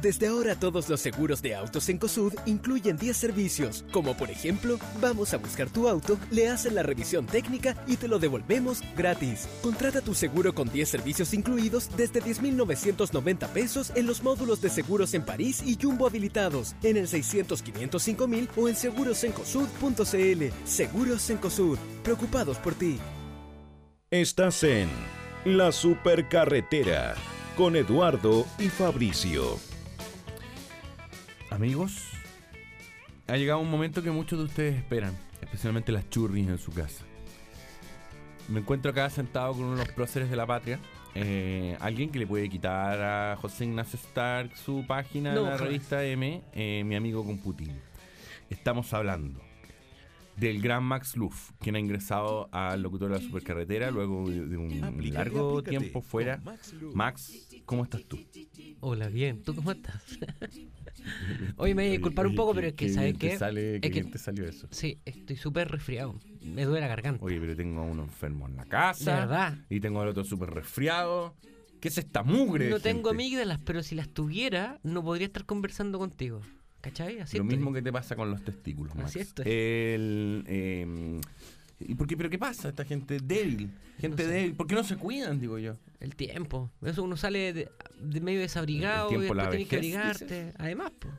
[0.00, 4.78] Desde ahora todos los seguros de autos en COSUD incluyen 10 servicios, como por ejemplo,
[5.00, 9.48] vamos a buscar tu auto, le hacen la revisión técnica y te lo devolvemos gratis.
[9.62, 15.14] Contrata tu seguro con 10 servicios incluidos desde 10.990 pesos en los módulos de seguros
[15.14, 20.44] en París y Jumbo habilitados, en el 600 505 mil o en segurosencosud.cl.
[20.66, 22.98] Seguros en COSUD, preocupados por ti.
[24.10, 24.88] Estás en
[25.44, 27.14] La Supercarretera
[27.56, 29.58] con Eduardo y Fabricio.
[31.50, 32.10] Amigos,
[33.28, 37.04] ha llegado un momento que muchos de ustedes esperan, especialmente las churris en su casa.
[38.48, 40.78] Me encuentro acá sentado con uno de los próceres de la patria.
[41.14, 45.56] eh, alguien que le puede quitar a José Ignacio Stark su página No, en la
[45.56, 47.80] revista M, eh, mi amigo Computín.
[48.50, 49.45] Estamos hablando
[50.38, 54.84] del gran Max Luff, quien ha ingresado al locutor de la supercarretera luego de un
[54.84, 56.40] Aplícate, largo aplícate tiempo fuera.
[56.94, 58.18] Max ¿cómo estás tú?
[58.80, 59.42] Hola, bien.
[59.42, 60.18] ¿Tú cómo estás?
[61.56, 63.36] Oye, me voy a disculpar un poco, pero es que, ¿sabes qué?
[63.38, 64.68] sale- qué es que, bien te salió eso.
[64.70, 66.20] Sí, estoy súper resfriado.
[66.42, 67.24] Me duele la garganta.
[67.24, 69.14] Oye, pero tengo a uno enfermo en la casa.
[69.14, 69.58] ¿De verdad?
[69.70, 71.34] Y tengo al otro súper resfriado.
[71.80, 72.70] ¿Qué es esta mugre?
[72.70, 76.40] no tengo amígdalas, pero si las tuviera, no podría estar conversando contigo.
[76.88, 77.18] ¿Cachai?
[77.20, 77.56] Así Lo estoy.
[77.56, 79.08] mismo que te pasa con los testículos, Max.
[79.10, 79.44] Así estoy.
[79.46, 81.20] El, eh,
[81.80, 82.68] ¿y por qué, ¿Pero qué pasa?
[82.68, 83.70] Esta gente débil.
[83.98, 84.28] Gente sé.
[84.30, 84.54] débil.
[84.54, 85.76] ¿Por qué no se cuidan, digo yo?
[86.00, 86.70] El tiempo.
[86.82, 87.68] Eso uno sale de,
[88.00, 90.52] de medio desabrigado El tiempo, y la después tienes que abrigarte.
[90.58, 91.14] Además, pues.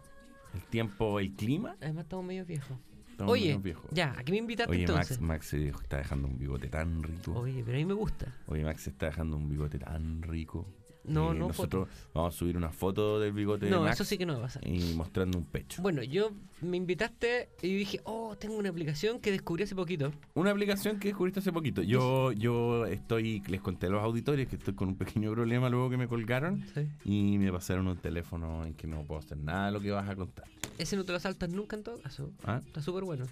[0.53, 1.75] El tiempo, el clima.
[1.81, 2.77] Además estamos medio viejos.
[3.11, 3.85] Estamos Oye, medio viejos.
[3.91, 5.19] ya, ¿a qué me invitaste Oye, entonces?
[5.19, 7.33] Max, Max está dejando un bigote tan rico.
[7.33, 8.33] Oye, pero a mí me gusta.
[8.47, 10.67] Oye, Max se está dejando un bigote tan rico.
[11.07, 14.03] No, Eh, no, Nosotros vamos a subir una foto del bigote de No, Max eso
[14.03, 14.67] sí que no va a pasar.
[14.67, 15.81] Y mostrando un pecho.
[15.81, 16.31] Bueno, yo
[16.61, 20.11] me invitaste y dije, oh, tengo una aplicación que descubrí hace poquito.
[20.33, 21.81] Una aplicación que descubriste hace poquito.
[21.81, 25.89] Yo, yo estoy, les conté a los auditores que estoy con un pequeño problema luego
[25.89, 26.87] que me colgaron Sí.
[27.05, 30.09] y me pasaron un teléfono en que no puedo hacer nada de lo que vas
[30.09, 30.45] a contar.
[30.77, 32.31] Ese no te lo saltas nunca en todo caso.
[32.43, 32.61] ¿Ah?
[32.65, 33.25] Está súper bueno.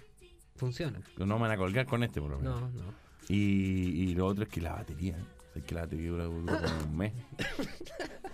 [0.56, 0.98] Funciona.
[1.18, 2.60] No me van a colgar con este por lo menos.
[2.60, 3.06] No, no.
[3.28, 5.16] Y, y lo otro es que la batería.
[5.56, 6.38] Es que la batería dura, como
[6.90, 7.12] un mes.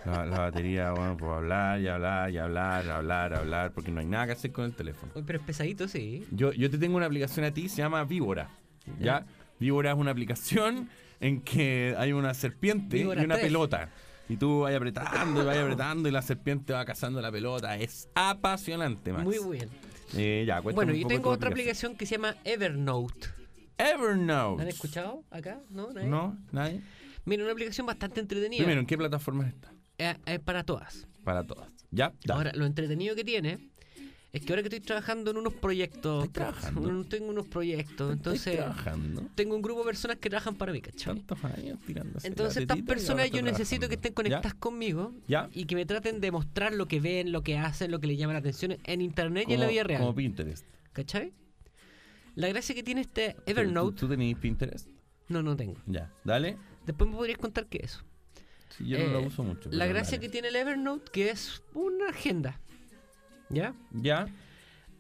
[0.05, 4.07] La, la batería, bueno, pues hablar y hablar y hablar, hablar, hablar, porque no hay
[4.07, 5.13] nada que hacer con el teléfono.
[5.15, 6.27] Oye, pero es pesadito, sí.
[6.33, 8.51] Yo, yo te tengo una aplicación a ti, se llama Víbora.
[8.99, 9.25] ¿Ya?
[9.61, 10.89] Víbora es una aplicación
[11.21, 13.47] en que hay una serpiente Víbora y una 3.
[13.47, 13.91] pelota.
[14.29, 17.77] Y tú vas apretando y vas apretando y la serpiente va cazando la pelota.
[17.77, 19.25] Es apasionante, Max.
[19.25, 19.69] Muy bien.
[20.17, 23.29] Eh, ya, Bueno, un yo tengo otra aplicación que se llama Evernote.
[23.79, 24.57] Evernote.
[24.57, 25.61] ¿La han escuchado acá?
[25.71, 25.93] ¿No?
[25.93, 26.09] ¿Nadie?
[26.09, 26.37] ¿No?
[26.51, 26.81] ¿Nadie?
[27.25, 28.59] Mira, una aplicación bastante entretenida.
[28.59, 29.73] Primero, ¿en qué plataforma está?
[29.99, 31.07] Eh, eh, para todas.
[31.25, 31.71] Para todas.
[31.91, 32.13] ¿Ya?
[32.25, 32.39] Dale.
[32.39, 33.71] Ahora, lo entretenido que tiene
[34.33, 37.05] es que ahora que estoy trabajando en unos proyectos, trabajando?
[37.05, 39.29] tengo unos proyectos, entonces trabajando?
[39.35, 41.17] tengo un grupo de personas que trabajan para mí, ¿cachai?
[41.17, 45.51] Tantos años tirándose Entonces estas personas yo necesito que estén conectadas conmigo ¿Ya?
[45.53, 48.19] y que me traten de mostrar lo que ven, lo que hacen, lo que les
[48.19, 50.01] llama la atención en internet y en la vida real.
[50.01, 50.65] Como Pinterest.
[50.95, 51.35] ¿Cachai?
[52.35, 54.89] La gracia que tiene este ¿Tú- Evernote, ¿Tú, tú tenías Pinterest?
[55.29, 55.77] No, no tengo.
[55.87, 56.57] Ya, dale.
[56.87, 58.05] Después me podrías contar qué es eso.
[58.77, 59.69] Sí, yo no lo Eh, uso mucho.
[59.73, 62.59] La gracia que tiene el Evernote que es una agenda.
[63.51, 63.75] ¿Ya?
[63.93, 64.29] Ya,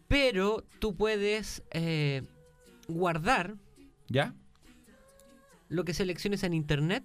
[0.09, 2.23] Pero tú puedes eh,
[2.87, 3.55] guardar
[4.09, 4.35] ya.
[5.71, 7.03] lo que selecciones en internet,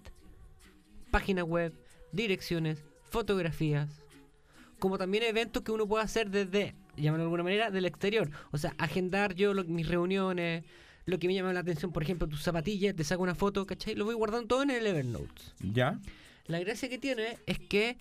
[1.10, 1.74] página web,
[2.12, 4.02] direcciones, fotografías,
[4.80, 8.30] como también eventos que uno puede hacer desde, llamarlo de alguna manera, del exterior.
[8.52, 10.66] O sea, agendar yo lo- mis reuniones,
[11.08, 13.96] lo que me llama la atención, por ejemplo, tus zapatillas, te saco una foto, ¿cachai?
[13.96, 15.42] Lo voy guardando todo en el Evernote.
[15.60, 16.00] Ya.
[16.48, 17.98] La gracia que tiene es que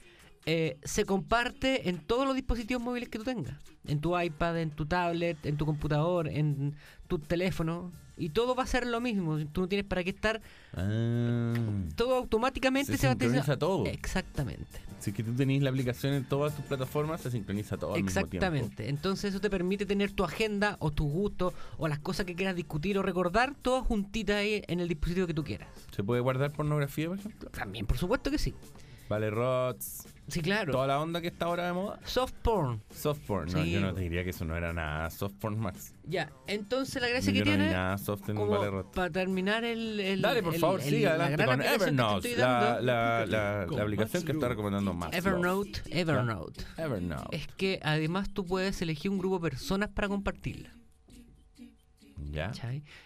[0.49, 3.57] eh, se comparte en todos los dispositivos móviles que tú tengas.
[3.84, 6.74] En tu iPad, en tu tablet, en tu computador, en
[7.09, 7.92] tu teléfono.
[8.16, 9.38] Y todo va a ser lo mismo.
[9.47, 10.40] Tú no tienes para qué estar...
[10.72, 11.53] Ah.
[11.97, 13.84] Todo automáticamente Se se, va a sincroniza todo.
[13.86, 14.80] Exactamente.
[15.01, 18.03] Si es que tú tenés la aplicación en todas tus plataformas, se sincroniza todo al
[18.03, 18.36] mismo tiempo.
[18.36, 18.88] Exactamente.
[18.88, 22.57] Entonces eso te permite tener tu agenda o tus gustos o las cosas que quieras
[22.57, 25.68] discutir o recordar, todas juntitas ahí en el dispositivo que tú quieras.
[25.94, 27.51] ¿Se puede guardar pornografía, por ejemplo?
[27.51, 28.55] También, por supuesto que sí.
[29.09, 30.07] Vale, rots.
[30.29, 30.72] Sí, claro.
[30.72, 32.01] Toda la onda que está ahora de moda.
[32.05, 32.83] Soft porn.
[32.91, 33.53] Soft porn.
[33.53, 33.70] No, Sí.
[33.70, 35.95] yo no te diría que eso no era nada soft porn max.
[36.05, 37.70] Ya, entonces la gracia Yo que no tiene...
[37.72, 41.05] nada soft en como Vale para terminar el, el- Dale, por el- favor, el- sigue
[41.05, 45.16] la adelante con Evernote, la, la, la, la aplicación que está recomendando Max.
[45.16, 46.64] Evernote, Evernote.
[46.77, 47.37] Evernote.
[47.37, 50.70] Es que además tú puedes elegir un grupo de personas para compartirla.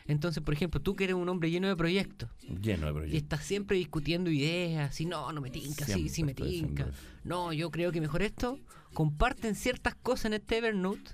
[0.06, 2.28] Entonces, por ejemplo, tú que eres un hombre lleno de proyectos
[2.60, 6.34] Lleno de y estás siempre discutiendo ideas, si no, no me tinca, sí, sí me
[6.34, 6.88] tinca.
[7.24, 8.58] No, yo creo que mejor esto.
[8.92, 11.12] Comparten ciertas cosas en este Evernote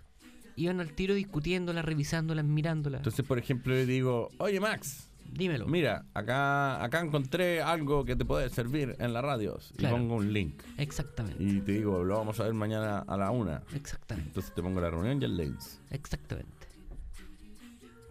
[0.56, 3.00] y van al tiro discutiéndolas, revisándolas, mirándolas.
[3.00, 5.66] Entonces, por ejemplo, le digo, oye Max, dímelo.
[5.66, 9.58] Mira, acá, acá encontré algo que te puede servir en la radio.
[9.76, 9.96] Claro.
[9.96, 10.62] Y pongo un link.
[10.78, 11.42] Exactamente.
[11.42, 13.62] Y te digo, lo vamos a ver mañana a la una.
[13.74, 14.30] Exactamente.
[14.30, 15.80] Entonces te pongo la reunión y el links.
[15.90, 16.55] Exactamente.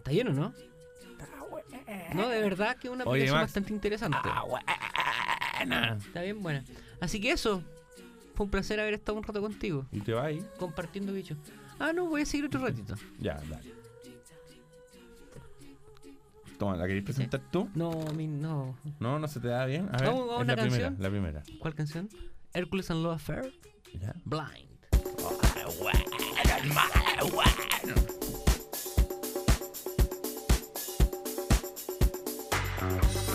[0.06, 0.54] ¿Está lleno, no?
[2.14, 3.48] No, de verdad que es una Oye, aplicación Max.
[3.48, 4.18] bastante interesante.
[6.06, 6.62] Está bien buena.
[7.00, 7.60] Así que eso.
[8.36, 9.84] Fue un placer haber estado un rato contigo.
[9.90, 10.46] Y te va ahí.
[10.60, 11.36] Compartiendo bichos.
[11.80, 12.94] Ah, no, voy a seguir otro ratito.
[13.18, 13.74] Ya, dale.
[16.56, 17.68] Toma, ¿la querés presentar tú?
[17.74, 18.78] No, mi, no.
[19.00, 19.88] No, no se te da bien.
[19.92, 21.42] A ver, Vamos a es una la primera, la primera.
[21.58, 22.08] ¿Cuál canción?
[22.52, 23.52] Hercules and Love Affair.
[24.00, 24.14] Ya.
[24.24, 24.76] Blind.
[32.86, 33.25] Bye.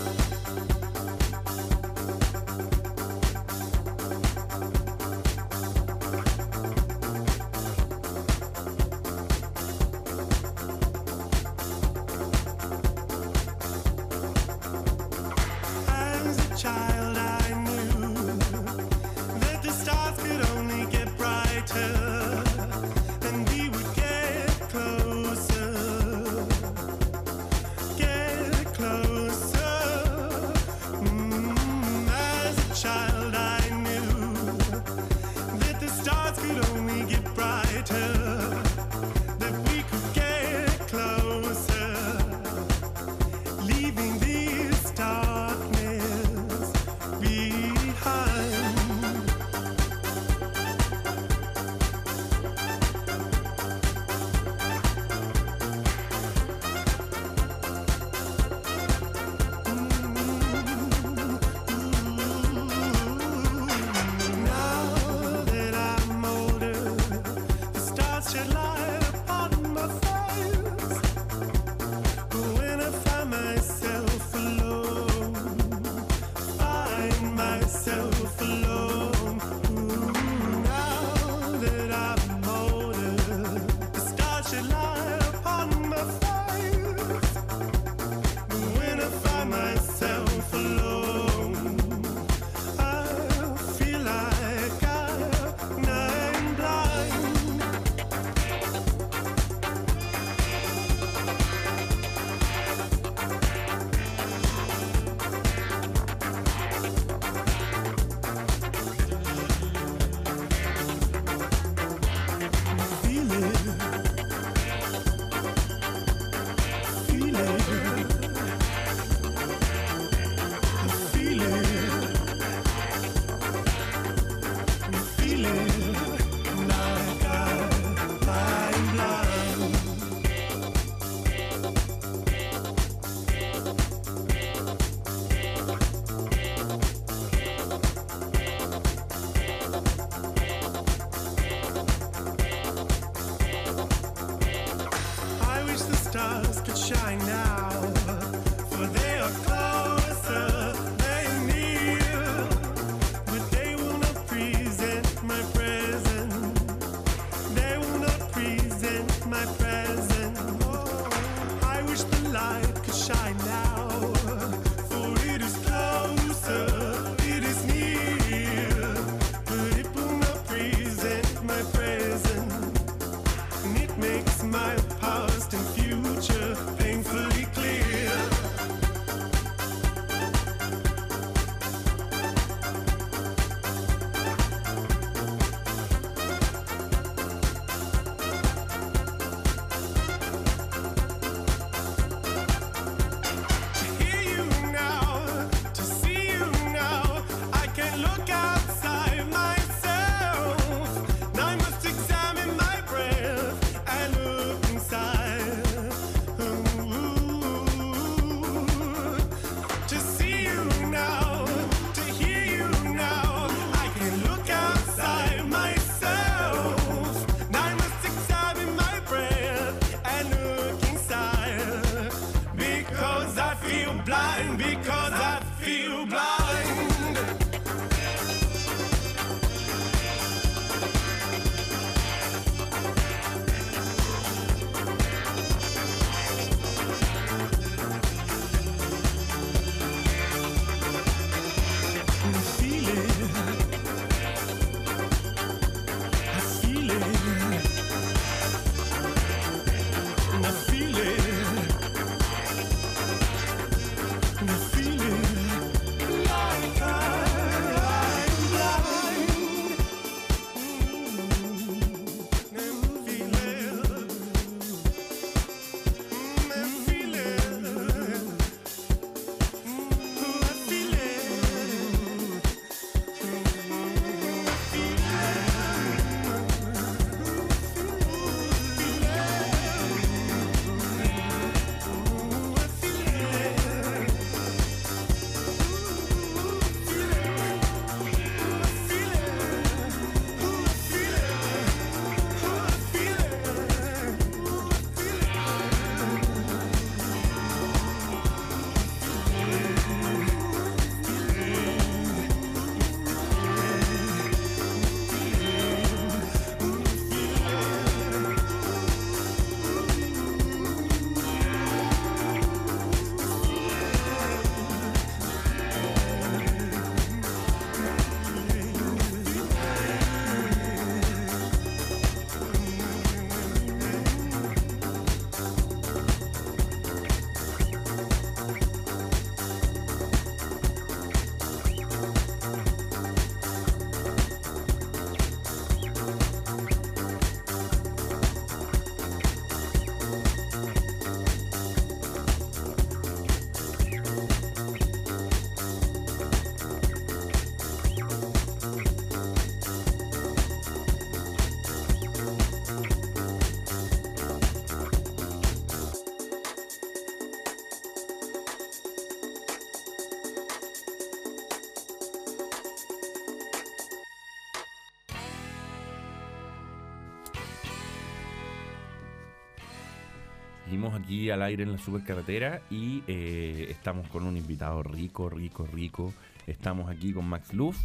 [370.72, 375.68] Seguimos aquí al aire en la supercarretera y eh, estamos con un invitado rico, rico,
[375.70, 376.14] rico.
[376.46, 377.76] Estamos aquí con Max Luff.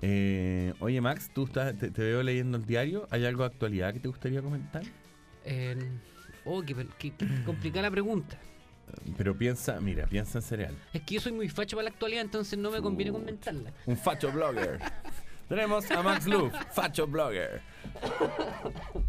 [0.00, 3.06] Eh, oye, Max, tú estás, te, te veo leyendo el diario.
[3.12, 4.82] ¿Hay algo de actualidad que te gustaría comentar?
[5.44, 5.76] Eh,
[6.44, 8.36] oh, qué, qué- qué complicada la pregunta.
[9.16, 10.74] Pero piensa, mira, piensa en cereal.
[10.92, 13.72] Es que yo soy muy facho para la actualidad, entonces no me conviene comentarla.
[13.86, 14.80] Un facho blogger.
[15.48, 17.60] Tenemos a Max Luff, facho blogger.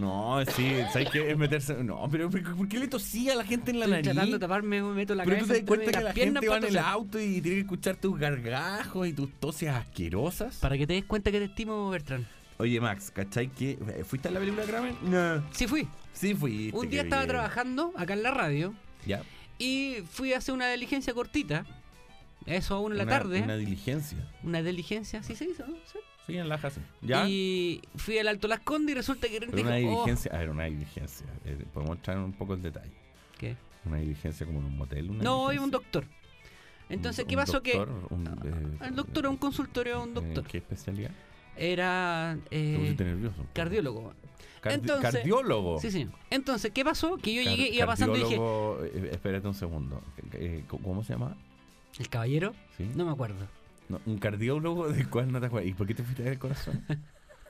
[0.00, 1.30] No, sí, ¿sabes qué?
[1.30, 1.74] Es meterse.
[1.84, 4.12] No, pero ¿por qué le tosía a la gente en la Estoy nariz?
[4.12, 6.12] tratando de taparme, me meto la Pero tú cabeza te das cuenta que las la
[6.14, 9.68] piernas gente va en el auto y tiene que escuchar tus gargajos y tus toses
[9.68, 10.56] asquerosas.
[10.56, 12.26] Para que te des cuenta que te estimo, Bertrand.
[12.58, 14.94] Oye, Max, ¿cachai que eh, fuiste a la película Kramer?
[15.02, 15.42] No.
[15.52, 15.88] Sí fui.
[16.12, 16.70] Sí fui.
[16.74, 18.74] Un día estaba trabajando acá en la radio
[19.06, 19.22] Ya.
[19.58, 21.64] y fui a hacer una diligencia cortita.
[22.46, 23.42] Eso a una de la tarde.
[23.42, 24.18] Una diligencia.
[24.42, 25.74] Una diligencia, sí se hizo, ¿no?
[25.90, 25.98] Sí.
[26.30, 26.80] Sí, en la sí.
[27.02, 27.28] ¿Ya?
[27.28, 29.78] Y fui al Alto Las Condes y resulta que Pero dijo, una "Oh".
[29.78, 30.32] diligencia.
[30.34, 31.26] A ver, una diligencia.
[31.44, 32.92] Eh, Podemos entrar un poco el detalle.
[33.38, 33.56] ¿Qué?
[33.84, 35.10] Una diligencia como en un motel.
[35.10, 35.64] Una No, diligencia?
[35.64, 36.04] un doctor.
[36.88, 37.62] Entonces, Un- ¿qué pasó?
[37.62, 38.26] que un,
[38.80, 40.44] eh, el doctor un consultorio, un eh, doctor.
[40.46, 41.10] ¿Qué especialidad?
[41.56, 43.44] Era eh, nervioso.
[43.52, 44.12] cardiólogo.
[44.62, 45.78] Cardi- Entonces- cardiólogo.
[45.80, 46.08] Sí, sí.
[46.30, 47.16] Entonces, ¿qué pasó?
[47.16, 50.02] Que yo Car- llegué, iba pasando y dije, cardiólogo, eh, espérate un segundo.
[50.32, 51.36] Eh, ¿Cómo se llama?
[51.98, 52.54] ¿el caballero?
[52.76, 52.90] Sí.
[52.94, 53.46] No me acuerdo.
[53.90, 55.68] No, un cardiólogo del cual no te acuerdas.
[55.70, 56.82] ¿Y por qué te fuiste a ver el corazón?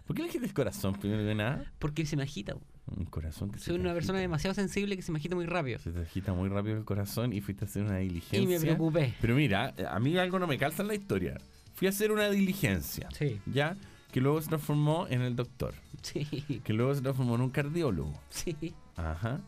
[0.07, 1.71] ¿Por qué elegiste el corazón primero que nada?
[1.79, 2.57] Porque se me agita.
[2.97, 5.47] Un corazón que se Soy te una persona demasiado sensible que se me agita muy
[5.47, 5.79] rápido.
[5.79, 8.41] Se te agita muy rápido el corazón y fuiste a hacer una diligencia.
[8.41, 9.15] Y me preocupé.
[9.21, 11.37] Pero mira, a mí algo no me calza en la historia.
[11.75, 13.09] Fui a hacer una diligencia.
[13.17, 13.41] Sí.
[13.47, 13.77] ¿Ya?
[14.11, 15.75] Que luego se transformó en el doctor.
[16.03, 16.25] Sí.
[16.65, 18.19] Que luego se transformó en un cardiólogo.
[18.31, 18.75] Sí.
[18.97, 19.41] Ajá.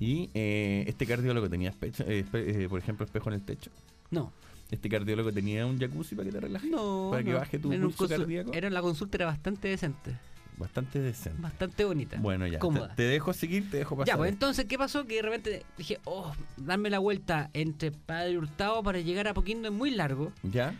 [0.00, 3.70] Y eh, este cardiólogo tenía, especho- eh, espe- eh, por ejemplo, espejo en el techo.
[4.10, 4.32] No.
[4.70, 6.70] Este cardiólogo tenía un jacuzzi para que te relajes.
[6.70, 7.08] No.
[7.10, 7.38] Para que no.
[7.38, 8.52] baje tu Era pulso cardíaco.
[8.52, 10.16] Era la consulta era bastante decente.
[10.56, 11.40] Bastante decente.
[11.40, 12.16] Bastante bonita.
[12.18, 12.58] Bueno, ya.
[12.58, 12.94] Cómoda.
[12.94, 14.14] te dejo seguir, te dejo pasar.
[14.14, 15.06] Ya, pues entonces, ¿qué pasó?
[15.06, 19.68] Que de repente dije, oh, darme la vuelta entre Padre Hurtado para llegar a Poquindo
[19.68, 20.32] es muy largo.
[20.42, 20.74] ¿Ya?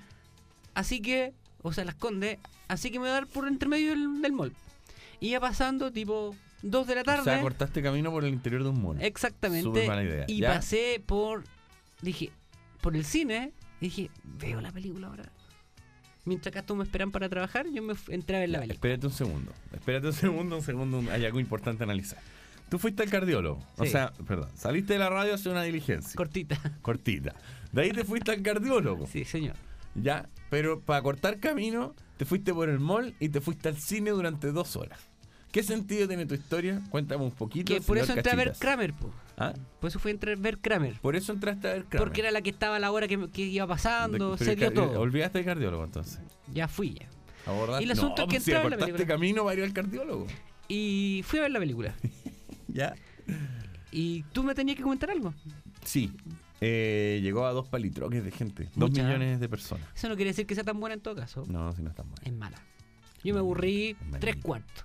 [0.75, 2.39] Así que, o sea, las condes,
[2.69, 4.53] así que me voy a dar por entre medio del, del mall.
[5.21, 7.21] Iba pasando tipo 2 de la tarde.
[7.21, 9.01] O sea, cortaste camino por el interior de un mall.
[9.01, 9.63] Exactamente.
[9.63, 10.25] Súper mala idea.
[10.27, 10.55] Y ¿Ya?
[10.55, 11.45] pasé por,
[12.03, 12.31] dije,
[12.81, 13.53] por el cine.
[13.81, 15.25] Y dije, veo la película ahora.
[16.25, 18.75] Mientras acá todos me esperan para trabajar, yo me fu- entré a ver la película.
[18.75, 19.53] espérate un segundo.
[19.73, 21.05] Espérate un segundo, un segundo.
[21.13, 22.19] Hay algo importante a analizar.
[22.69, 23.63] Tú fuiste al cardiólogo.
[23.77, 24.49] O sea, perdón.
[24.57, 26.13] Saliste de la radio a hacer una diligencia.
[26.17, 26.59] Cortita.
[26.83, 27.35] Cortita.
[27.71, 29.07] De ahí te fuiste al cardiólogo.
[29.07, 29.55] Sí, señor.
[29.95, 30.29] Ya.
[30.51, 34.51] Pero para cortar camino, te fuiste por el mall y te fuiste al cine durante
[34.51, 34.99] dos horas.
[35.57, 36.83] ¿Qué sentido tiene tu historia?
[36.91, 37.73] Cuéntame un poquito.
[37.73, 38.53] Que por eso entré a ver.
[38.59, 39.11] Kramer, po.
[39.39, 39.55] ¿Ah?
[39.81, 41.01] Por eso fui a entrar a ver Kramer.
[41.01, 42.07] Por eso entraste a ver Kramer.
[42.07, 44.67] Porque era la que estaba a la hora que, que iba pasando, De- se dio
[44.67, 45.01] car- todo.
[45.01, 46.21] Olvidaste el cardiólogo entonces.
[46.53, 47.07] Ya fui ya.
[47.47, 49.07] Abordaste- Y el asunto no, es que pues si en la película.
[49.07, 50.27] camino para ir al cardiólogo.
[50.69, 51.95] Y fui a ver la película.
[52.69, 52.95] Ya.
[53.91, 55.33] Y tú me tenías que comentar algo.
[55.85, 56.13] Sí.
[56.61, 58.69] Eh, llegó a dos palitroques de gente.
[58.75, 59.87] Dos millones de personas.
[59.95, 61.45] Eso no quiere decir que sea tan buena en todo caso.
[61.49, 62.19] No, si no están mal.
[62.23, 62.59] Es mala.
[63.25, 64.85] Yo me aburrí tres cuartos.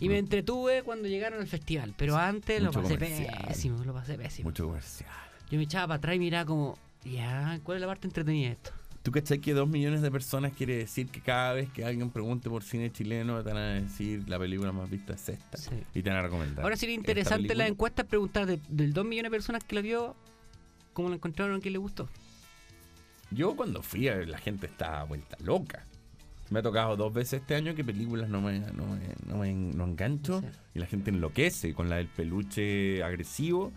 [0.00, 1.94] Y me entretuve cuando llegaron al festival.
[1.96, 3.44] Pero antes lo pasé comercial.
[3.46, 3.84] pésimo.
[3.84, 4.48] Lo pasé pésimo.
[4.48, 5.10] Mucho comercial.
[5.50, 8.52] Yo me echaba para atrás y miraba como, ya, ¿cuál es la parte entretenida de
[8.54, 8.70] esto?
[9.02, 12.48] ¿Tú cachai que dos millones de personas quiere decir que cada vez que alguien pregunte
[12.48, 15.58] por cine chileno te van a decir la película más vista es esta?
[15.92, 16.64] Y te van a recomendar.
[16.64, 20.14] Ahora sería interesante la encuesta preguntar de, del 2 millones de personas que la vio,
[20.92, 22.08] cómo la encontraron, quién le gustó.
[23.32, 25.84] Yo cuando fui, a ver, la gente estaba vuelta loca.
[26.52, 29.52] Me ha tocado dos veces este año que películas no me, no me, no me
[29.54, 30.42] no engancho
[30.74, 33.72] y la gente enloquece con la del peluche agresivo.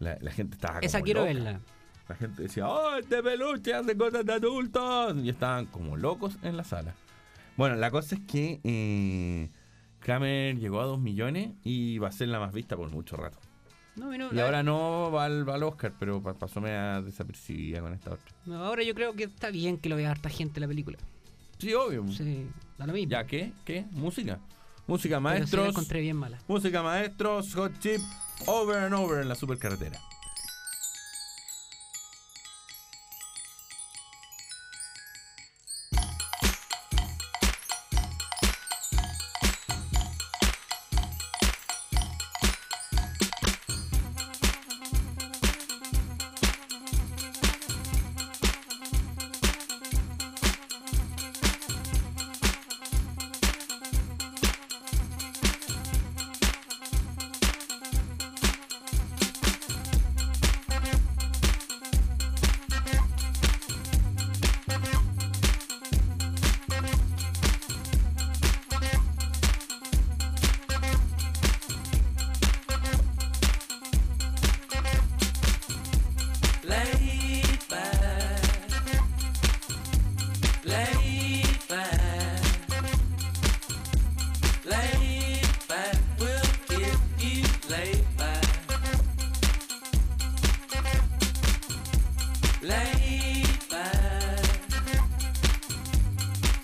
[0.00, 1.32] La, la gente estaba Esa como quiero loca.
[1.34, 1.60] verla.
[2.08, 5.16] La gente decía, ¡oh, este peluche hace cosas de adultos!
[5.24, 6.94] Y estaban como locos en la sala.
[7.56, 9.48] Bueno, la cosa es que eh,
[10.00, 13.38] Kramer llegó a dos millones y va a ser la más vista por mucho rato.
[13.96, 17.00] No, y no, Y ahora no va al, va al Oscar, pero pa- pasó media
[17.00, 18.26] desapercibida con esta otra.
[18.44, 20.98] no, ahora yo creo que está bien que lo vea harta gente la película.
[21.58, 22.06] Sí, obvio.
[22.12, 22.46] Sí,
[22.78, 23.10] da lo mismo.
[23.10, 23.52] ¿Ya qué?
[23.64, 23.84] ¿Qué?
[23.92, 24.38] Música.
[24.86, 25.68] Música Pero sí la maestros.
[25.68, 26.38] encontré bien mala.
[26.46, 28.00] Música maestros, hot chip,
[28.46, 29.98] over and over en la supercarretera.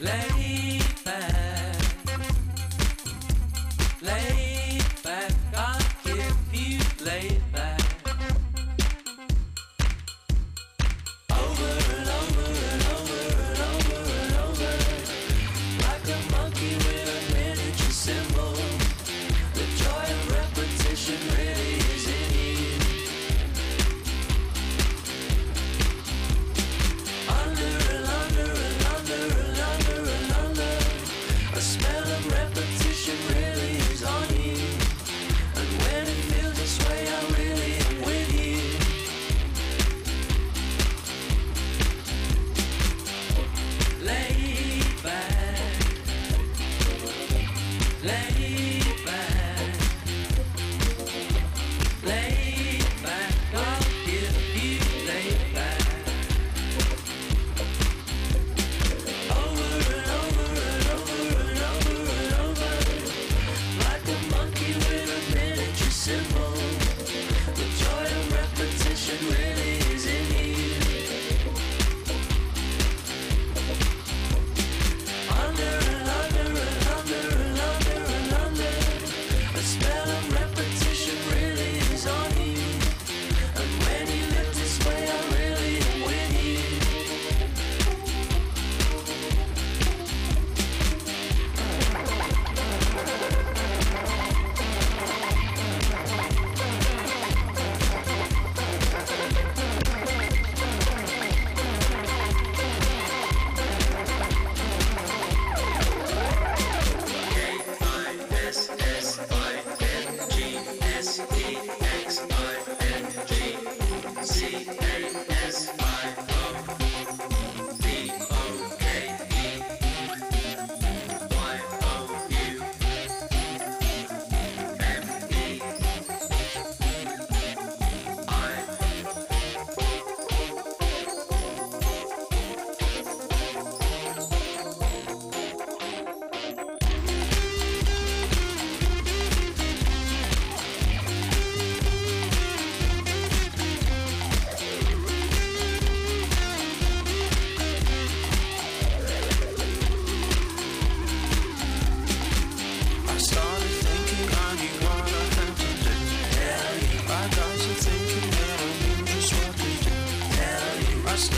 [0.03, 0.82] Lady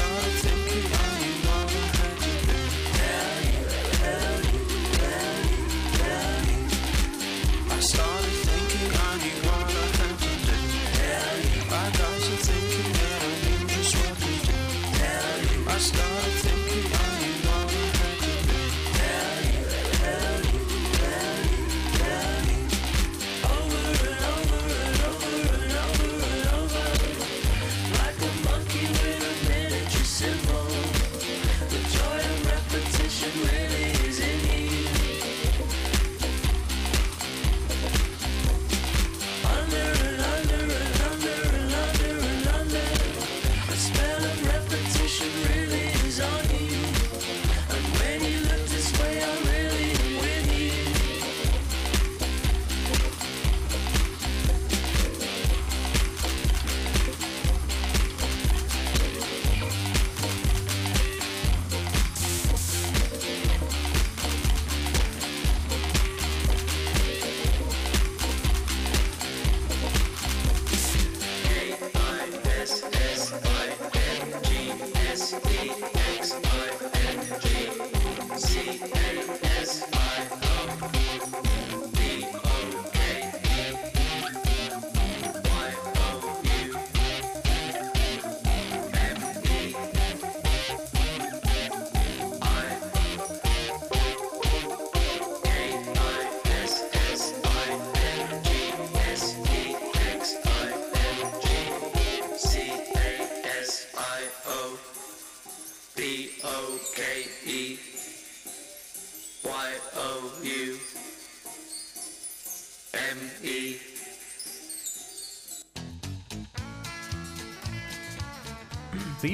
[0.05, 1.04] gonna take you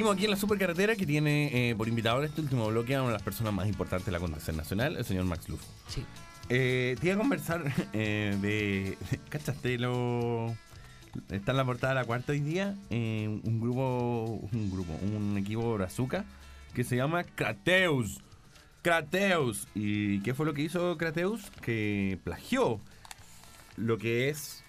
[0.01, 3.09] Seguimos aquí en la supercarretera que tiene eh, por invitado este último bloque a una
[3.09, 5.63] de las personas más importantes de la Convención Nacional, el señor Max Lufo.
[5.89, 6.03] Sí.
[6.49, 8.97] Eh, te iba a conversar eh, de.
[9.29, 10.55] ¿Cachaste lo.?
[11.29, 15.37] Está en la portada de la cuarta hoy día eh, un grupo, un grupo, un
[15.37, 16.25] equipo brazuca
[16.73, 18.21] que se llama Krateus.
[18.81, 19.67] Krateus.
[19.75, 21.51] ¿Y qué fue lo que hizo Krateus?
[21.61, 22.81] Que plagió
[23.77, 24.63] lo que es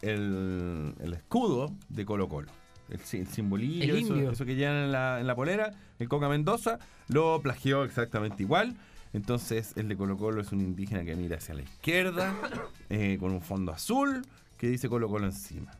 [0.00, 2.61] el, el escudo de Colo Colo.
[2.94, 6.78] El, el simbolillo, El eso, que llevan en la, en la polera, el Coca Mendoza,
[7.08, 8.76] lo plagió exactamente igual.
[9.12, 12.34] Entonces, el de Colo Colo es un indígena que mira hacia la izquierda,
[12.90, 14.22] eh, con un fondo azul,
[14.56, 15.70] que dice Colo Colo encima.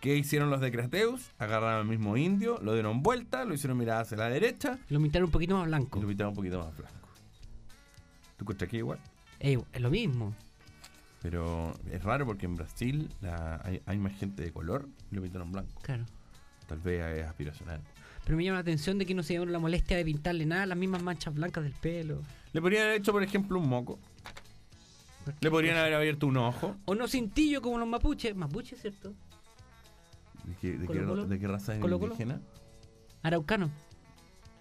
[0.00, 1.30] ¿Qué hicieron los de Crateus?
[1.38, 4.78] Agarraron al mismo indio, lo dieron vuelta, lo hicieron mirar hacia la derecha.
[4.88, 5.98] Lo pintaron un poquito más blanco.
[5.98, 7.08] Y lo pintaron un poquito más blanco.
[8.36, 8.98] ¿Tú encuentras que igual?
[9.38, 10.34] Eh, es lo mismo.
[11.20, 15.22] Pero es raro porque en Brasil la- hay, hay más gente de color y lo
[15.22, 15.80] pintaron blanco.
[15.82, 16.04] Claro.
[16.66, 17.80] Tal vez es aspiracional.
[18.24, 20.64] Pero me llama la atención de que no se dieron la molestia de pintarle nada,
[20.66, 22.22] las mismas manchas blancas del pelo.
[22.52, 23.98] Le podrían haber hecho, por ejemplo, un moco.
[25.40, 26.76] Le podrían haber abierto un ojo.
[26.84, 28.34] O no cintillo como los mapuches.
[28.34, 29.12] Mapuches, ¿cierto?
[30.44, 31.26] ¿De qué, de qué- Colo Colo.
[31.26, 32.40] de qué raza es Colo indígena?
[33.22, 33.70] Araucano.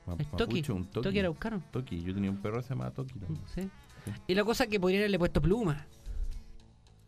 [0.06, 0.56] Ma- Es Toki.
[0.62, 1.04] mapuche, un Toki.
[1.08, 1.64] Toki araucano.
[1.72, 2.04] Toki.
[2.04, 3.42] Yo tenía un perro que se llamaba Toki también.
[3.54, 3.70] Sí.
[4.28, 5.86] Y la cosa es que podrían haberle puesto plumas.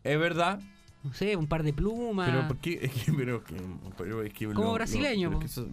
[0.04, 0.60] Es verdad.
[1.04, 2.28] No sé, un par de plumas.
[2.30, 2.78] Pero ¿por qué?
[2.82, 3.54] Es que, pero, que-
[3.98, 5.68] pero es que Como lo- brasileño, lo- eso-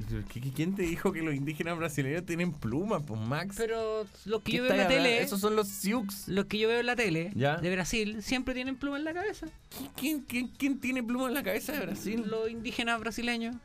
[0.56, 3.56] ¿Quién te dijo que los indígenas brasileños tienen plumas, pues Max?
[3.58, 5.22] Pero los que ¿Qué yo veo en la tele.
[5.22, 6.28] Esos son los Sioux.
[6.28, 7.56] Los que yo veo en la tele ¿Ya?
[7.58, 9.48] de Brasil siempre tienen plumas en la cabeza.
[9.96, 12.26] ¿Quién, quién, quién tiene plumas en la cabeza de Brasil?
[12.28, 13.56] Los indígenas brasileños.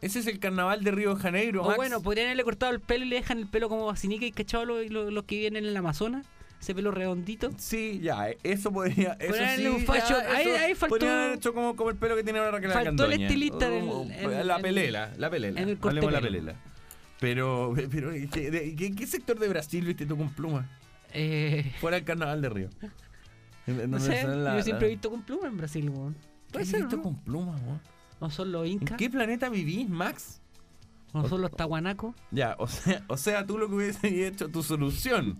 [0.00, 1.76] Ese es el carnaval de Río de Janeiro, O Max.
[1.76, 4.64] bueno, podrían haberle cortado el pelo y le dejan el pelo como vacinica y cachado
[4.64, 6.26] los, los, los que viven en el Amazonas.
[6.62, 7.50] Ese pelo redondito.
[7.58, 9.14] Sí, ya, eh, eso podría.
[9.18, 12.14] Eso sí, un ya, ahí- eso ahí faltó- podrían haber hecho como, como el pelo
[12.14, 13.26] que tiene ahora Raquel Faltó el Argandoña.
[13.26, 15.60] estilista del- Oh, en- la en- pelela, la pelela.
[15.60, 16.54] en el corte Hablemos de la pelela.
[17.18, 20.64] Pero, pero ¿qué, de- qué- qué sector de Brasil viste tú con plumas?
[21.12, 22.68] Eh, Fuera del carnaval de Río.
[23.66, 26.14] En- en no sé, la- yo siempre he visto con plumas en Brasil, weón.
[26.14, 27.02] ¿Qué Puede ser, visto ¿no?
[27.02, 27.80] con plumas, weón?
[28.20, 28.98] ¿O son los ¿En incas?
[28.98, 30.40] qué planeta vivís, Max?
[31.12, 32.14] ¿O son los tahuanacos?
[32.30, 35.38] Ya, o sea, o sea, tú lo que hubiese hecho, tu solución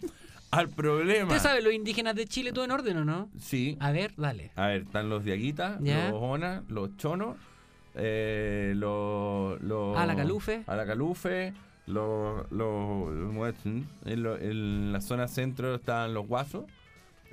[0.53, 1.27] al problema.
[1.29, 3.29] ¿Usted sabe los indígenas de Chile todo en orden o no?
[3.39, 3.77] Sí.
[3.81, 4.53] A ver, dale.
[4.55, 7.37] A ver, están los diaguitas, los onas, los chonos,
[7.95, 9.97] eh, los, los...
[9.99, 10.63] Alacalufe.
[10.67, 11.53] Alacalufe,
[11.87, 12.51] los...
[12.53, 13.89] los, los muechen.
[14.05, 16.65] en, lo- en la zona centro están los guasos.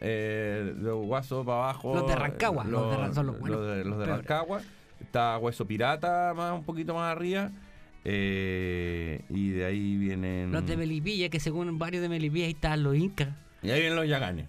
[0.02, 1.94] eh, los guasos para abajo.
[1.96, 4.06] Los de Rancagua, eh, los de son los buenos, de, los de.
[4.06, 4.62] Rancagua.
[5.02, 7.52] Está Hueso Pirata, más un poquito más arriba.
[8.06, 10.52] Eh, y de ahí vienen...
[10.52, 13.30] Los de Melipilla, que según varios de Melipilla ahí están los incas.
[13.62, 14.48] Y ahí vienen los yaganes.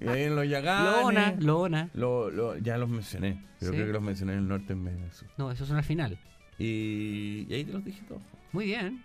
[0.00, 1.02] Y ahí vienen los yaganes.
[1.02, 1.90] Lona, Lona.
[1.94, 3.76] Lo- lo- ya los mencioné, pero Sí.
[3.76, 5.28] creo que los mencioné en el norte en vez del sur.
[5.36, 6.18] No, esos son al final.
[6.58, 8.22] Y, y ahí te los dije todos.
[8.52, 9.02] Muy bien.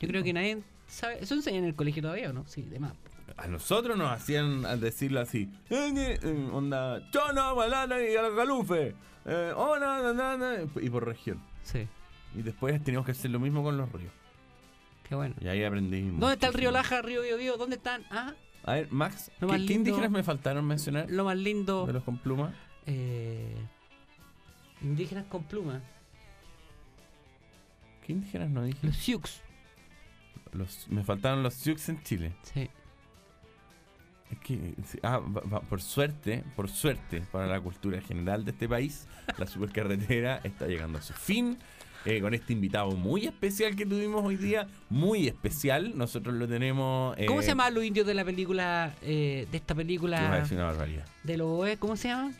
[0.00, 1.18] Yo creo que nadie sabe.
[1.22, 2.44] ¿Eso enseña en el colegio todavía o no?
[2.46, 2.92] Sí, de más.
[3.36, 5.48] A nosotros nos hacían al decirlo así.
[5.70, 8.94] "Eh, eh, onda, chono, banana y algalufe.
[9.24, 11.40] Eh, oh, na, na, na, na", y por región.
[11.62, 11.86] Sí.
[12.34, 14.12] Y después teníamos que hacer lo mismo con los ríos.
[15.08, 15.34] Qué bueno.
[15.40, 16.02] Y ahí aprendí.
[16.02, 16.70] ¿Dónde está el río.
[16.70, 17.56] Laja, río Biobío?
[17.56, 18.04] ¿Dónde están?
[18.10, 18.34] Ah,
[18.64, 21.10] A ver, Max, ¿qué, indígenas me faltaron mencionar?
[21.10, 21.86] lo más lindo.
[21.86, 22.54] De los con pluma.
[22.86, 23.54] Eh,
[24.82, 25.82] indígenas con plumas.
[28.06, 28.86] ¿Qué indígenas no dije?
[28.86, 29.22] Los Sioux.
[30.52, 32.32] Los, me faltaron los Sioux en Chile.
[32.42, 32.68] Sí.
[34.36, 39.06] Que, ah, va- va- por suerte, por suerte, para la cultura general de este país,
[39.38, 41.58] la supercarretera está llegando a su fin.
[42.06, 45.96] eh, con este invitado muy especial que tuvimos hoy día, muy especial.
[45.96, 47.16] Nosotros lo tenemos.
[47.16, 49.76] eh, ¿Cómo se llamaban los indios de la película, eh, de esta que vas a
[49.86, 51.06] película decir una barbaridad.
[51.22, 51.76] de los?
[51.78, 52.30] ¿Cómo se llama?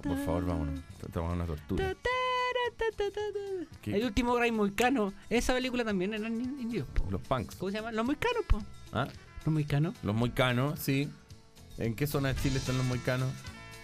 [0.00, 0.80] Por favor, vámonos.
[1.06, 1.84] Estamos en una tortura.
[3.82, 3.96] ¿Qué?
[3.96, 5.12] El último rey moicano.
[5.30, 6.86] Esa película también eran indios.
[6.94, 7.10] po.
[7.10, 7.56] Los punks.
[7.56, 7.92] ¿Cómo se llama?
[7.92, 8.62] Los moicanos, po.
[8.92, 9.08] ¿Ah?
[9.44, 9.94] Los moicanos.
[10.02, 11.08] Los moicanos, sí.
[11.78, 13.30] ¿En qué zona de Chile están los moicanos?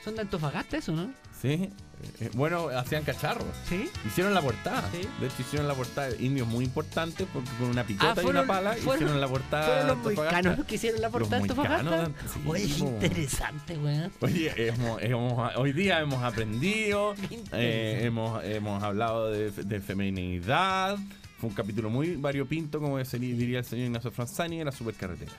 [0.05, 1.13] Son de Antofagasta, eso, ¿no?
[1.41, 1.71] Sí.
[2.21, 3.47] Eh, bueno, hacían cacharros.
[3.69, 3.91] Sí.
[4.07, 4.89] Hicieron la portada.
[4.91, 5.07] Sí.
[5.21, 6.09] De hecho, hicieron la portada.
[6.19, 9.67] Indios muy importantes porque con una picota Ah, y una pala fueron- hicieron la portada.
[9.67, 14.11] Fueron los moicanos los que hicieron la portada Los de- sí, Oye, interesante, weón.
[14.21, 17.15] Oye, hemos- hemos- hoy día hemos aprendido,
[17.53, 20.97] eh, hemos, hemos hablado de, de feminidad.
[21.39, 25.33] Fue un capítulo muy variopinto, como diría el señor Ignacio Franzani, de la supercarretera.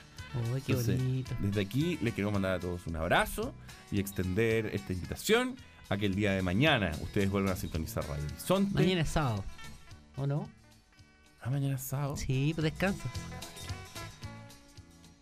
[0.54, 1.34] Uy, qué Entonces, bonito.
[1.40, 3.52] Desde aquí les quiero mandar a todos un abrazo
[3.90, 5.56] y extender esta invitación
[5.92, 8.74] a que el día de mañana ustedes vuelvan a sintonizar Radio Horizonte.
[8.74, 9.44] Mañana es sábado.
[10.16, 10.48] ¿O no?
[11.42, 12.16] Ah, mañana es sábado.
[12.16, 13.08] Sí, pues descansa.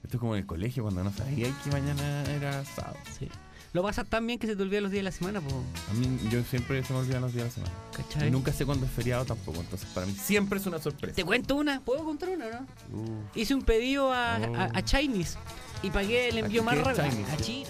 [0.03, 2.97] Esto es como en el colegio cuando no sabía que mañana era sábado.
[3.19, 3.29] Sí.
[3.73, 5.55] Lo pasas tan bien que se te olvidan los días de la semana, pues.
[5.91, 7.85] A mí yo siempre se me olvidan los días de la semana.
[7.97, 8.27] ¿Cachai?
[8.27, 9.61] Y nunca sé cuándo es feriado tampoco.
[9.61, 11.15] Entonces para mí siempre es una sorpresa.
[11.15, 12.67] Te cuento una, ¿puedo contar una, no?
[12.93, 14.57] Uh, Hice un pedido a, Oh.
[14.57, 15.39] a, a Chinese
[15.85, 17.05] y pagué el envío ¿A más rápido.
[17.33, 17.69] A China.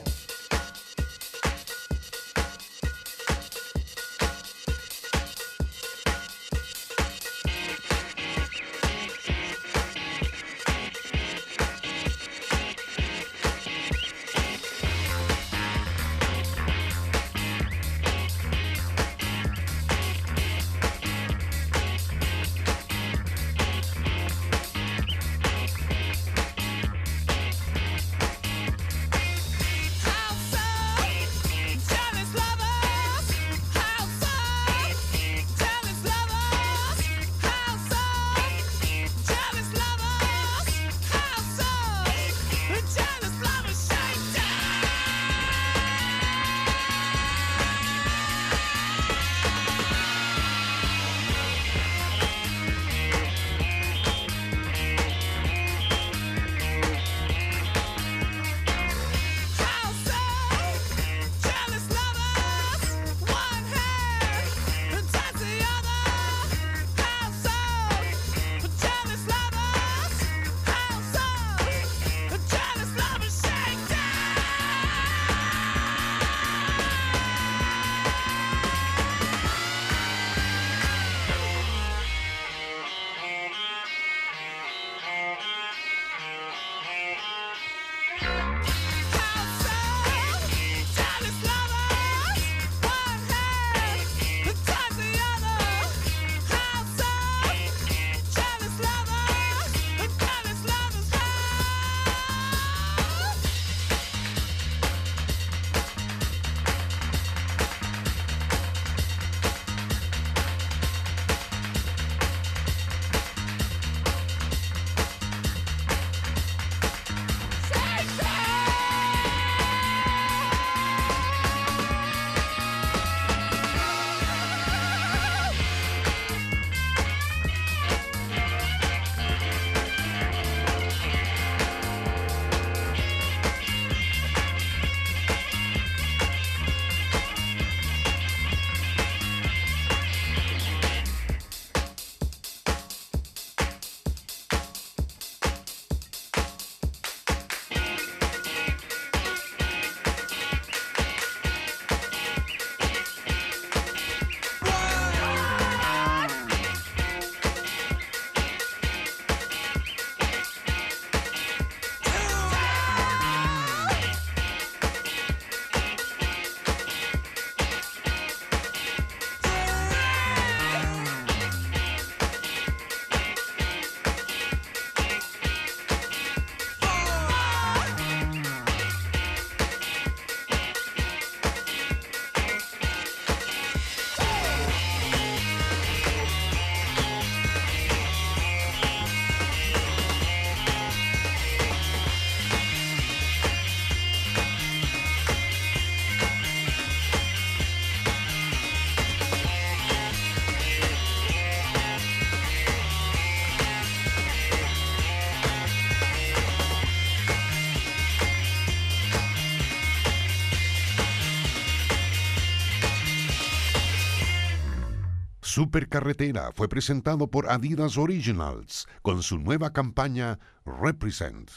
[215.52, 221.50] Supercarretera fue presentado por Adidas Originals con su nueva campaña Represent.